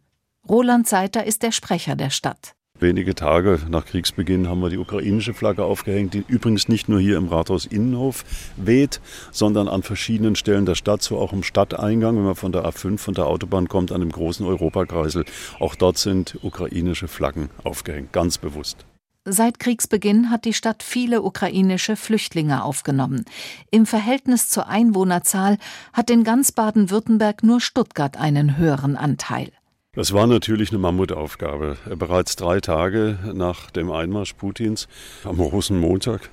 Roland 0.48 0.88
Seiter 0.88 1.24
ist 1.24 1.42
der 1.42 1.52
Sprecher 1.52 1.94
der 1.94 2.10
Stadt. 2.10 2.54
Wenige 2.80 3.14
Tage 3.14 3.58
nach 3.68 3.84
Kriegsbeginn 3.84 4.48
haben 4.48 4.60
wir 4.60 4.70
die 4.70 4.78
ukrainische 4.78 5.34
Flagge 5.34 5.64
aufgehängt, 5.64 6.14
die 6.14 6.24
übrigens 6.26 6.68
nicht 6.68 6.88
nur 6.88 7.00
hier 7.00 7.16
im 7.16 7.26
Rathaus 7.26 7.66
Innenhof 7.66 8.24
weht, 8.56 9.00
sondern 9.32 9.66
an 9.66 9.82
verschiedenen 9.82 10.36
Stellen 10.36 10.64
der 10.64 10.76
Stadt, 10.76 11.02
so 11.02 11.18
auch 11.18 11.32
im 11.32 11.42
Stadteingang, 11.42 12.16
wenn 12.16 12.24
man 12.24 12.36
von 12.36 12.52
der 12.52 12.64
A5 12.64 12.98
von 12.98 13.14
der 13.14 13.26
Autobahn 13.26 13.68
kommt, 13.68 13.90
an 13.90 14.00
dem 14.00 14.12
großen 14.12 14.46
Europakreisel. 14.46 15.24
Auch 15.58 15.74
dort 15.74 15.98
sind 15.98 16.38
ukrainische 16.42 17.08
Flaggen 17.08 17.50
aufgehängt, 17.64 18.12
ganz 18.12 18.38
bewusst. 18.38 18.86
Seit 19.24 19.58
Kriegsbeginn 19.58 20.30
hat 20.30 20.44
die 20.44 20.54
Stadt 20.54 20.82
viele 20.82 21.20
ukrainische 21.22 21.96
Flüchtlinge 21.96 22.62
aufgenommen. 22.62 23.24
Im 23.70 23.84
Verhältnis 23.84 24.48
zur 24.48 24.68
Einwohnerzahl 24.68 25.58
hat 25.92 26.10
in 26.10 26.24
ganz 26.24 26.52
Baden-Württemberg 26.52 27.42
nur 27.42 27.60
Stuttgart 27.60 28.16
einen 28.16 28.56
höheren 28.56 28.96
Anteil. 28.96 29.50
Das 29.98 30.12
war 30.12 30.28
natürlich 30.28 30.70
eine 30.70 30.78
Mammutaufgabe. 30.78 31.76
Bereits 31.96 32.36
drei 32.36 32.60
Tage 32.60 33.18
nach 33.34 33.72
dem 33.72 33.90
Einmarsch 33.90 34.34
Putins 34.34 34.86
am 35.24 35.40
Rosenmontag 35.40 36.30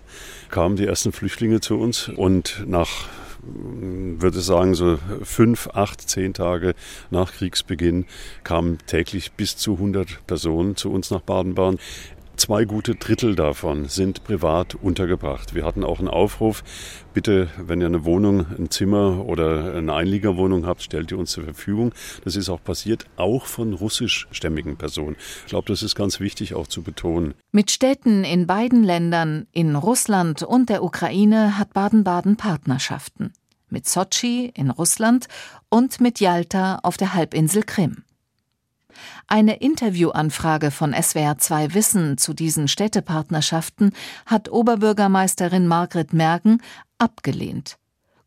kamen 0.51 0.75
die 0.75 0.86
ersten 0.86 1.12
Flüchtlinge 1.12 1.62
zu 1.62 1.80
uns 1.80 2.10
und 2.10 2.63
nach 2.67 3.08
würde 3.41 4.41
sagen, 4.41 4.75
so 4.75 4.99
fünf, 5.23 5.69
acht, 5.73 6.08
zehn 6.08 6.36
Tage 6.36 6.75
nach 7.10 7.34
Kriegsbeginn 7.34 8.06
kamen 8.43 8.78
täglich 8.86 9.32
bis 9.32 9.58
zu 9.58 9.73
100 9.73 10.28
Personen 10.28 10.75
zu 10.75 10.91
uns 10.91 11.10
nach 11.10 11.21
Baden-Baden. 11.21 11.80
Zwei 12.38 12.65
gute 12.65 12.95
Drittel 12.95 13.36
davon 13.36 13.86
sind 13.86 14.24
privat 14.26 14.76
untergebracht. 14.76 15.56
Wir 15.56 15.63
hatten 15.63 15.84
auch 15.86 16.00
einen 16.00 16.10
Aufruf, 16.10 16.63
bitte, 17.13 17.48
wenn 17.58 17.80
ihr 17.80 17.88
eine 17.88 18.04
Wohnung, 18.04 18.45
ein 18.58 18.69
Zimmer 18.69 19.26
oder 19.26 19.74
eine 19.74 19.93
Einliegerwohnung 19.93 20.65
habt, 20.65 20.84
stellt 20.84 21.12
ihr 21.12 21.17
uns 21.17 21.32
zur 21.32 21.45
Verfügung. 21.45 21.93
Das 22.24 22.36
ist 22.36 22.50
auch 22.50 22.62
passiert, 22.62 23.06
auch 23.15 23.45
von 23.45 23.74
russischstämmigen 23.74 24.76
Personen. 24.76 25.15
Ich 25.45 25.50
glaube, 25.50 25.67
das 25.69 25.82
ist 25.82 25.95
ganz 25.95 26.19
wichtig 26.19 26.54
auch 26.56 26.67
zu 26.67 26.84
betonen. 26.84 27.34
Mit 27.52 27.71
Städten 27.71 28.24
in 28.24 28.48
beiden 28.48 28.84
Ländern, 28.84 29.48
in 29.52 29.76
Russland 29.76 30.43
und 30.43 30.69
der 30.69 30.84
Ukraine, 30.84 31.58
hat 31.58 31.74
Baden-Baden 31.74 32.36
Partnerschaften. 32.36 33.32
Mit 33.69 33.88
Sotschi 33.88 34.52
in 34.54 34.69
Russland 34.69 35.28
und 35.69 36.00
mit 36.02 36.19
Jalta 36.19 36.80
auf 36.84 36.98
der 36.98 37.13
Halbinsel 37.13 37.63
Krim. 37.63 38.04
Eine 39.27 39.58
Interviewanfrage 39.58 40.71
von 40.71 40.93
SWR2 40.93 41.73
Wissen 41.73 42.17
zu 42.17 42.34
diesen 42.34 42.67
Städtepartnerschaften 42.67 43.91
hat 44.25 44.49
Oberbürgermeisterin 44.49 45.67
Margret 45.67 46.13
Mergen 46.13 46.62
abgelehnt. 46.97 47.77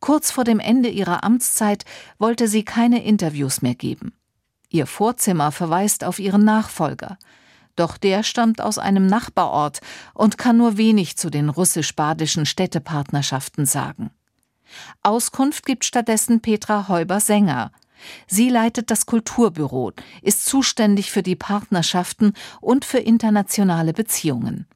Kurz 0.00 0.30
vor 0.30 0.44
dem 0.44 0.60
Ende 0.60 0.88
ihrer 0.88 1.24
Amtszeit 1.24 1.84
wollte 2.18 2.48
sie 2.48 2.64
keine 2.64 3.04
Interviews 3.04 3.62
mehr 3.62 3.74
geben. 3.74 4.12
Ihr 4.70 4.86
Vorzimmer 4.86 5.50
verweist 5.50 6.04
auf 6.04 6.18
ihren 6.18 6.44
Nachfolger. 6.44 7.18
Doch 7.74 7.96
der 7.96 8.22
stammt 8.22 8.60
aus 8.60 8.78
einem 8.78 9.06
Nachbarort 9.06 9.80
und 10.12 10.36
kann 10.36 10.56
nur 10.56 10.76
wenig 10.76 11.16
zu 11.16 11.30
den 11.30 11.48
russisch-badischen 11.48 12.44
Städtepartnerschaften 12.44 13.66
sagen. 13.66 14.10
Auskunft 15.02 15.64
gibt 15.64 15.84
stattdessen 15.84 16.40
Petra 16.40 16.88
Heuber-Sänger, 16.88 17.72
Sie 18.26 18.48
leitet 18.48 18.90
das 18.90 19.06
Kulturbüro, 19.06 19.92
ist 20.22 20.44
zuständig 20.46 21.10
für 21.10 21.22
die 21.22 21.36
Partnerschaften 21.36 22.32
und 22.60 22.84
für 22.84 22.98
internationale 22.98 23.92
Beziehungen. 23.92 24.66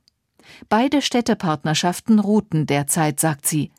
Beide 0.68 1.02
Städtepartnerschaften 1.02 2.18
ruhten 2.18 2.66
derzeit, 2.66 3.20
sagt 3.20 3.46
sie. 3.46 3.70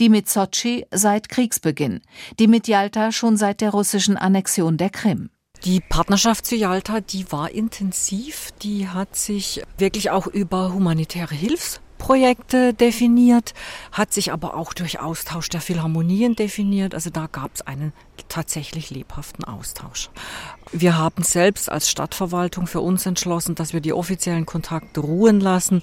Die 0.00 0.08
mit 0.08 0.28
Sotschi 0.28 0.86
seit 0.90 1.28
Kriegsbeginn, 1.28 2.00
die 2.38 2.46
mit 2.46 2.66
Jalta 2.66 3.12
schon 3.12 3.36
seit 3.36 3.60
der 3.60 3.70
russischen 3.70 4.16
Annexion 4.16 4.76
der 4.76 4.90
Krim. 4.90 5.30
Die 5.64 5.80
Partnerschaft 5.80 6.46
zu 6.46 6.54
Jalta, 6.54 7.00
die 7.00 7.30
war 7.32 7.50
intensiv, 7.50 8.52
die 8.62 8.88
hat 8.88 9.16
sich 9.16 9.62
wirklich 9.78 10.10
auch 10.10 10.26
über 10.26 10.72
humanitäre 10.72 11.34
Hilfs 11.34 11.80
Projekte 12.06 12.72
definiert, 12.72 13.52
hat 13.90 14.12
sich 14.12 14.32
aber 14.32 14.54
auch 14.54 14.72
durch 14.72 15.00
Austausch 15.00 15.48
der 15.48 15.60
Philharmonien 15.60 16.36
definiert. 16.36 16.94
Also 16.94 17.10
da 17.10 17.26
gab 17.26 17.52
es 17.52 17.62
einen 17.62 17.92
tatsächlich 18.28 18.90
lebhaften 18.90 19.42
Austausch. 19.44 20.10
Wir 20.70 20.96
haben 20.96 21.24
selbst 21.24 21.68
als 21.68 21.90
Stadtverwaltung 21.90 22.68
für 22.68 22.80
uns 22.80 23.06
entschlossen, 23.06 23.56
dass 23.56 23.72
wir 23.72 23.80
die 23.80 23.92
offiziellen 23.92 24.46
Kontakte 24.46 25.00
ruhen 25.00 25.40
lassen. 25.40 25.80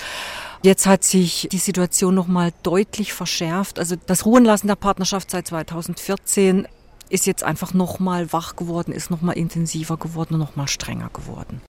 Jetzt 0.62 0.86
hat 0.86 1.04
sich 1.04 1.50
die 1.52 1.58
Situation 1.58 2.16
nochmal 2.16 2.54
deutlich 2.64 3.12
verschärft. 3.12 3.78
Also 3.78 3.98
das 4.06 4.26
Ruhenlassen 4.26 4.70
der 4.70 4.78
Partnerschaft 4.78 5.30
seit 5.30 5.48
2014 5.48 6.70
ist 7.10 7.26
jetzt 7.26 7.44
einfach 7.44 7.74
nochmal 7.74 8.32
wach 8.32 8.56
geworden, 8.56 8.94
ist 8.94 9.12
nochmal 9.12 9.36
intensiver 9.38 9.98
geworden 9.98 10.36
und 10.36 10.40
nochmal 10.40 10.70
strenger 10.70 11.10
geworden. 11.10 11.62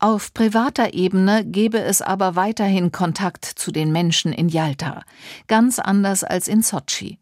Auf 0.00 0.32
privater 0.32 0.94
Ebene 0.94 1.44
gebe 1.44 1.80
es 1.80 2.02
aber 2.02 2.36
weiterhin 2.36 2.92
Kontakt 2.92 3.44
zu 3.44 3.72
den 3.72 3.90
Menschen 3.90 4.32
in 4.32 4.48
Jalta, 4.48 5.02
ganz 5.48 5.80
anders 5.80 6.22
als 6.22 6.46
in 6.46 6.62
Sotschi. 6.62 7.18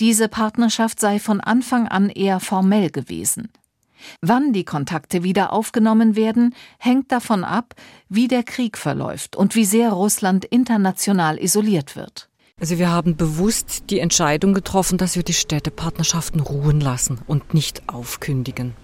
Diese 0.00 0.28
Partnerschaft 0.28 0.98
sei 0.98 1.20
von 1.20 1.40
Anfang 1.40 1.86
an 1.86 2.10
eher 2.10 2.40
formell 2.40 2.90
gewesen. 2.90 3.48
Wann 4.20 4.52
die 4.52 4.64
Kontakte 4.64 5.22
wieder 5.22 5.52
aufgenommen 5.52 6.16
werden, 6.16 6.54
hängt 6.78 7.12
davon 7.12 7.44
ab, 7.44 7.76
wie 8.08 8.26
der 8.26 8.42
Krieg 8.42 8.76
verläuft 8.76 9.36
und 9.36 9.54
wie 9.54 9.64
sehr 9.64 9.90
Russland 9.90 10.44
international 10.44 11.38
isoliert 11.38 11.94
wird. 11.94 12.28
Also 12.64 12.78
wir 12.78 12.90
haben 12.90 13.16
bewusst 13.16 13.90
die 13.90 13.98
Entscheidung 13.98 14.54
getroffen, 14.54 14.96
dass 14.96 15.16
wir 15.16 15.22
die 15.22 15.34
Städtepartnerschaften 15.34 16.40
ruhen 16.40 16.80
lassen 16.80 17.20
und 17.26 17.52
nicht 17.52 17.82
aufkündigen. 17.90 18.74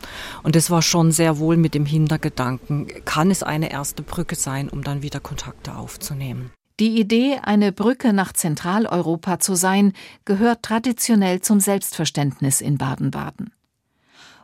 Und 0.42 0.54
das 0.54 0.70
war 0.70 0.82
schon 0.82 1.12
sehr 1.12 1.38
wohl 1.38 1.56
mit 1.56 1.72
dem 1.74 1.86
Hintergedanken, 1.86 2.88
kann 3.06 3.30
es 3.30 3.42
eine 3.42 3.70
erste 3.70 4.02
Brücke 4.02 4.34
sein, 4.34 4.68
um 4.68 4.84
dann 4.84 5.00
wieder 5.00 5.18
Kontakte 5.18 5.76
aufzunehmen. 5.76 6.50
Die 6.78 7.00
Idee, 7.00 7.38
eine 7.42 7.72
Brücke 7.72 8.12
nach 8.12 8.32
Zentraleuropa 8.34 9.38
zu 9.38 9.54
sein, 9.54 9.94
gehört 10.26 10.62
traditionell 10.62 11.40
zum 11.40 11.60
Selbstverständnis 11.60 12.60
in 12.60 12.76
Baden-Baden. 12.76 13.50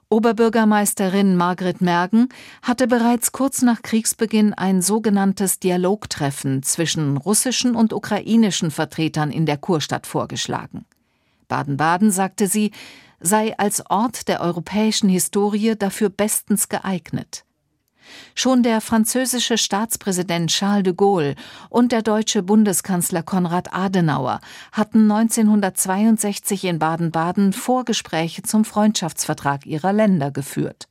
Oberbürgermeisterin 0.09 1.37
Margret 1.37 1.81
Mergen 1.81 2.29
hatte 2.63 2.87
bereits 2.87 3.33
kurz 3.33 3.63
nach 3.63 3.83
Kriegsbeginn 3.83 4.55
ein 4.55 4.81
sogenanntes 4.81 5.59
Dialogtreffen 5.59 6.63
zwischen 6.63 7.17
russischen 7.17 7.75
und 7.75 7.93
ukrainischen 7.93 8.71
Vertretern 8.71 9.33
in 9.33 9.47
der 9.47 9.57
Kurstadt 9.57 10.07
vorgeschlagen. 10.07 10.85
Baden-Baden, 11.49 12.13
sagte 12.13 12.47
sie, 12.47 12.71
sei 13.19 13.59
als 13.59 13.83
Ort 13.91 14.29
der 14.29 14.43
europäischen 14.43 15.09
Historie 15.09 15.75
dafür 15.77 16.09
bestens 16.09 16.69
geeignet. 16.69 17.46
Schon 18.35 18.63
der 18.63 18.81
französische 18.81 19.59
Staatspräsident 19.59 20.51
Charles 20.51 20.85
de 20.85 20.95
Gaulle 20.95 21.35
und 21.69 21.93
der 21.93 22.03
deutsche 22.03 22.43
Bundeskanzler 22.43 23.23
Konrad 23.23 23.73
Adenauer 23.73 24.41
hatten 24.73 25.11
1962 25.11 26.65
in 26.65 26.79
Baden-Baden 26.79 27.53
Vorgespräche 27.53 28.43
zum 28.43 28.65
Freundschaftsvertrag 28.65 29.67
ihrer 29.67 29.93
Länder 29.93 30.31
geführt. 30.31 30.89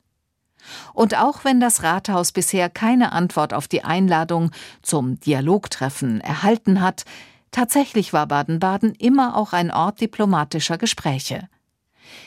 Und 0.93 1.15
auch 1.15 1.43
wenn 1.43 1.59
das 1.59 1.83
Rathaus 1.83 2.31
bisher 2.31 2.69
keine 2.69 3.11
Antwort 3.11 3.53
auf 3.53 3.67
die 3.67 3.83
Einladung 3.83 4.51
zum 4.81 5.19
Dialogtreffen 5.19 6.21
erhalten 6.21 6.81
hat, 6.81 7.05
tatsächlich 7.51 8.13
war 8.13 8.27
Baden-Baden 8.27 8.95
immer 8.95 9.37
auch 9.37 9.53
ein 9.53 9.71
Ort 9.71 10.01
diplomatischer 10.01 10.77
Gespräche. 10.77 11.47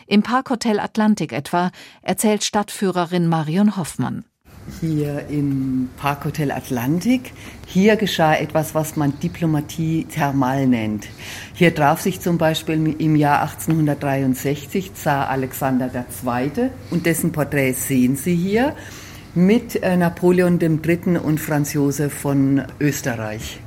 Im 0.07 0.22
Parkhotel 0.22 0.81
Atlantik 0.81 1.33
etwa 1.33 1.70
erzählt 2.03 2.44
Stadtführerin 2.44 3.29
Marion 3.29 3.77
Hoffmann 3.77 4.24
hier 4.81 5.26
im 5.28 5.90
Parkhotel 5.96 6.50
Atlantik. 6.50 7.33
Hier 7.66 7.96
geschah 7.96 8.35
etwas, 8.35 8.74
was 8.74 8.96
man 8.96 9.18
Diplomatie 9.20 10.04
thermal 10.04 10.66
nennt. 10.66 11.07
Hier 11.54 11.74
traf 11.74 12.00
sich 12.00 12.20
zum 12.20 12.38
Beispiel 12.38 12.94
im 12.98 13.16
Jahr 13.16 13.42
1863 13.42 14.94
Zar 14.94 15.28
Alexander 15.28 15.90
II. 15.94 16.70
und 16.90 17.07
dessen 17.07 17.33
Porträt 17.33 17.72
sehen 17.72 18.16
Sie 18.16 18.35
hier 18.35 18.74
mit 19.35 19.83
äh, 19.83 19.96
Napoleon 19.96 20.59
III. 20.61 21.18
und 21.18 21.38
Franz 21.38 21.72
Josef 21.72 22.12
von 22.12 22.62
Österreich. 22.81 23.61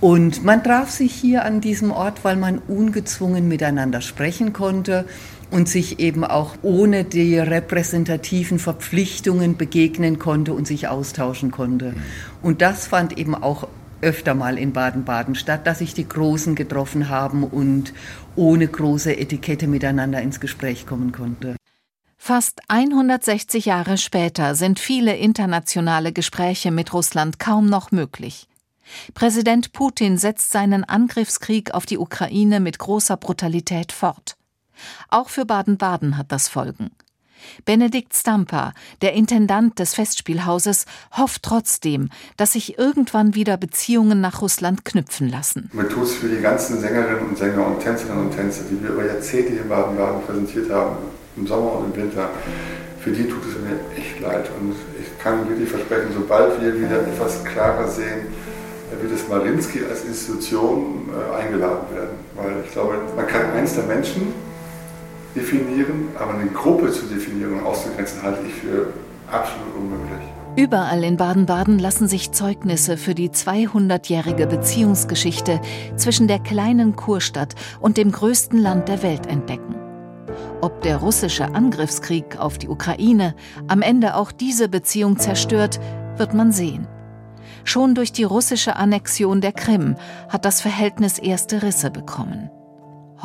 Und 0.00 0.44
man 0.44 0.62
traf 0.62 0.90
sich 0.90 1.14
hier 1.14 1.44
an 1.44 1.60
diesem 1.60 1.90
Ort, 1.90 2.24
weil 2.24 2.36
man 2.36 2.58
ungezwungen 2.58 3.48
miteinander 3.48 4.00
sprechen 4.00 4.52
konnte 4.52 5.06
und 5.54 5.68
sich 5.68 6.00
eben 6.00 6.24
auch 6.24 6.56
ohne 6.62 7.04
die 7.04 7.38
repräsentativen 7.38 8.58
Verpflichtungen 8.58 9.56
begegnen 9.56 10.18
konnte 10.18 10.52
und 10.52 10.66
sich 10.66 10.88
austauschen 10.88 11.52
konnte. 11.52 11.92
Mhm. 11.92 12.02
Und 12.42 12.60
das 12.60 12.88
fand 12.88 13.16
eben 13.16 13.36
auch 13.36 13.68
öfter 14.00 14.34
mal 14.34 14.58
in 14.58 14.72
Baden-Baden 14.72 15.36
statt, 15.36 15.64
dass 15.68 15.78
sich 15.78 15.94
die 15.94 16.08
Großen 16.08 16.56
getroffen 16.56 17.08
haben 17.08 17.44
und 17.44 17.94
ohne 18.34 18.66
große 18.66 19.16
Etikette 19.16 19.68
miteinander 19.68 20.20
ins 20.20 20.40
Gespräch 20.40 20.88
kommen 20.88 21.12
konnte. 21.12 21.54
Fast 22.16 22.60
160 22.66 23.66
Jahre 23.66 23.96
später 23.96 24.56
sind 24.56 24.80
viele 24.80 25.16
internationale 25.16 26.12
Gespräche 26.12 26.72
mit 26.72 26.92
Russland 26.92 27.38
kaum 27.38 27.66
noch 27.66 27.92
möglich. 27.92 28.48
Präsident 29.14 29.72
Putin 29.72 30.18
setzt 30.18 30.50
seinen 30.50 30.82
Angriffskrieg 30.82 31.70
auf 31.70 31.86
die 31.86 31.98
Ukraine 31.98 32.58
mit 32.58 32.80
großer 32.80 33.16
Brutalität 33.16 33.92
fort. 33.92 34.36
Auch 35.08 35.28
für 35.28 35.44
Baden-Baden 35.44 36.16
hat 36.16 36.32
das 36.32 36.48
Folgen. 36.48 36.90
Benedikt 37.64 38.14
Stampa, 38.14 38.72
der 39.02 39.12
Intendant 39.12 39.78
des 39.78 39.94
Festspielhauses, 39.94 40.86
hofft 41.12 41.42
trotzdem, 41.42 42.10
dass 42.36 42.52
sich 42.52 42.78
irgendwann 42.78 43.34
wieder 43.34 43.56
Beziehungen 43.56 44.20
nach 44.20 44.40
Russland 44.40 44.84
knüpfen 44.84 45.28
lassen. 45.28 45.70
Mir 45.72 45.88
tut 45.88 46.04
es 46.04 46.14
für 46.14 46.28
die 46.28 46.40
ganzen 46.40 46.80
Sängerinnen 46.80 47.28
und 47.28 47.38
Sänger 47.38 47.66
und 47.66 47.80
Tänzerinnen 47.80 48.26
und 48.26 48.34
Tänzer, 48.34 48.62
die 48.70 48.82
wir 48.82 48.90
über 48.90 49.06
Jahrzehnte 49.06 49.52
hier 49.52 49.62
in 49.62 49.68
Baden-Baden 49.68 50.22
präsentiert 50.24 50.70
haben, 50.70 50.96
im 51.36 51.46
Sommer 51.46 51.72
und 51.72 51.94
im 51.94 52.02
Winter, 52.02 52.30
für 53.00 53.10
die 53.10 53.28
tut 53.28 53.42
es 53.44 53.58
mir 53.58 53.78
echt 53.96 54.20
leid. 54.20 54.48
Und 54.60 54.74
ich 55.00 55.18
kann 55.22 55.48
wirklich 55.48 55.68
versprechen, 55.68 56.10
sobald 56.14 56.60
wir 56.62 56.74
wieder 56.78 57.00
etwas 57.00 57.44
klarer 57.44 57.88
sehen, 57.88 58.28
wird 59.00 59.12
das 59.12 59.28
Marinsky 59.28 59.80
als 59.84 60.04
Institution 60.04 61.08
äh, 61.10 61.42
eingeladen 61.42 61.94
werden. 61.94 62.18
Weil 62.36 62.62
ich 62.64 62.72
glaube, 62.72 62.94
man 63.16 63.26
kann 63.26 63.50
eins 63.52 63.74
der 63.74 63.84
Menschen 63.84 64.32
definieren, 65.34 66.08
aber 66.18 66.34
eine 66.34 66.50
Gruppe 66.50 66.90
zu 66.92 67.06
definieren 67.06 67.54
und 67.54 67.66
auszugrenzen, 67.66 68.22
halte 68.22 68.46
ich 68.46 68.54
für 68.54 68.92
absolut 69.30 69.74
unmöglich. 69.76 70.28
Überall 70.56 71.02
in 71.02 71.16
Baden-Baden 71.16 71.80
lassen 71.80 72.06
sich 72.06 72.30
Zeugnisse 72.30 72.96
für 72.96 73.16
die 73.16 73.30
200-jährige 73.30 74.46
Beziehungsgeschichte 74.46 75.60
zwischen 75.96 76.28
der 76.28 76.38
kleinen 76.38 76.94
Kurstadt 76.94 77.54
und 77.80 77.96
dem 77.96 78.12
größten 78.12 78.60
Land 78.60 78.88
der 78.88 79.02
Welt 79.02 79.26
entdecken. 79.26 79.74
Ob 80.60 80.80
der 80.82 80.98
russische 80.98 81.54
Angriffskrieg 81.54 82.38
auf 82.38 82.56
die 82.56 82.68
Ukraine 82.68 83.34
am 83.66 83.82
Ende 83.82 84.14
auch 84.14 84.30
diese 84.30 84.68
Beziehung 84.68 85.18
zerstört, 85.18 85.80
wird 86.16 86.34
man 86.34 86.52
sehen. 86.52 86.86
Schon 87.64 87.96
durch 87.96 88.12
die 88.12 88.24
russische 88.24 88.76
Annexion 88.76 89.40
der 89.40 89.52
Krim 89.52 89.96
hat 90.28 90.44
das 90.44 90.60
Verhältnis 90.60 91.18
erste 91.18 91.62
Risse 91.62 91.90
bekommen. 91.90 92.50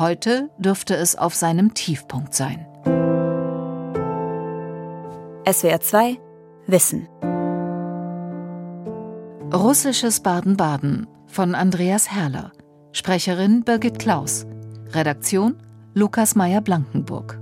Heute 0.00 0.48
dürfte 0.56 0.96
es 0.96 1.14
auf 1.14 1.34
seinem 1.34 1.74
Tiefpunkt 1.74 2.32
sein. 2.32 2.66
SWR 5.46 5.80
2 5.82 6.18
Wissen 6.66 7.06
Russisches 9.52 10.20
Baden-Baden 10.20 11.06
von 11.26 11.54
Andreas 11.54 12.10
Herrler. 12.10 12.50
Sprecherin 12.92 13.62
Birgit 13.62 13.98
Klaus. 13.98 14.46
Redaktion 14.88 15.62
Lukas 15.92 16.34
Meyer-Blankenburg. 16.34 17.38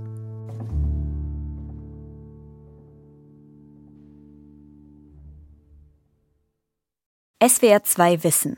SWR 7.41 7.83
2 7.83 8.23
Wissen 8.25 8.57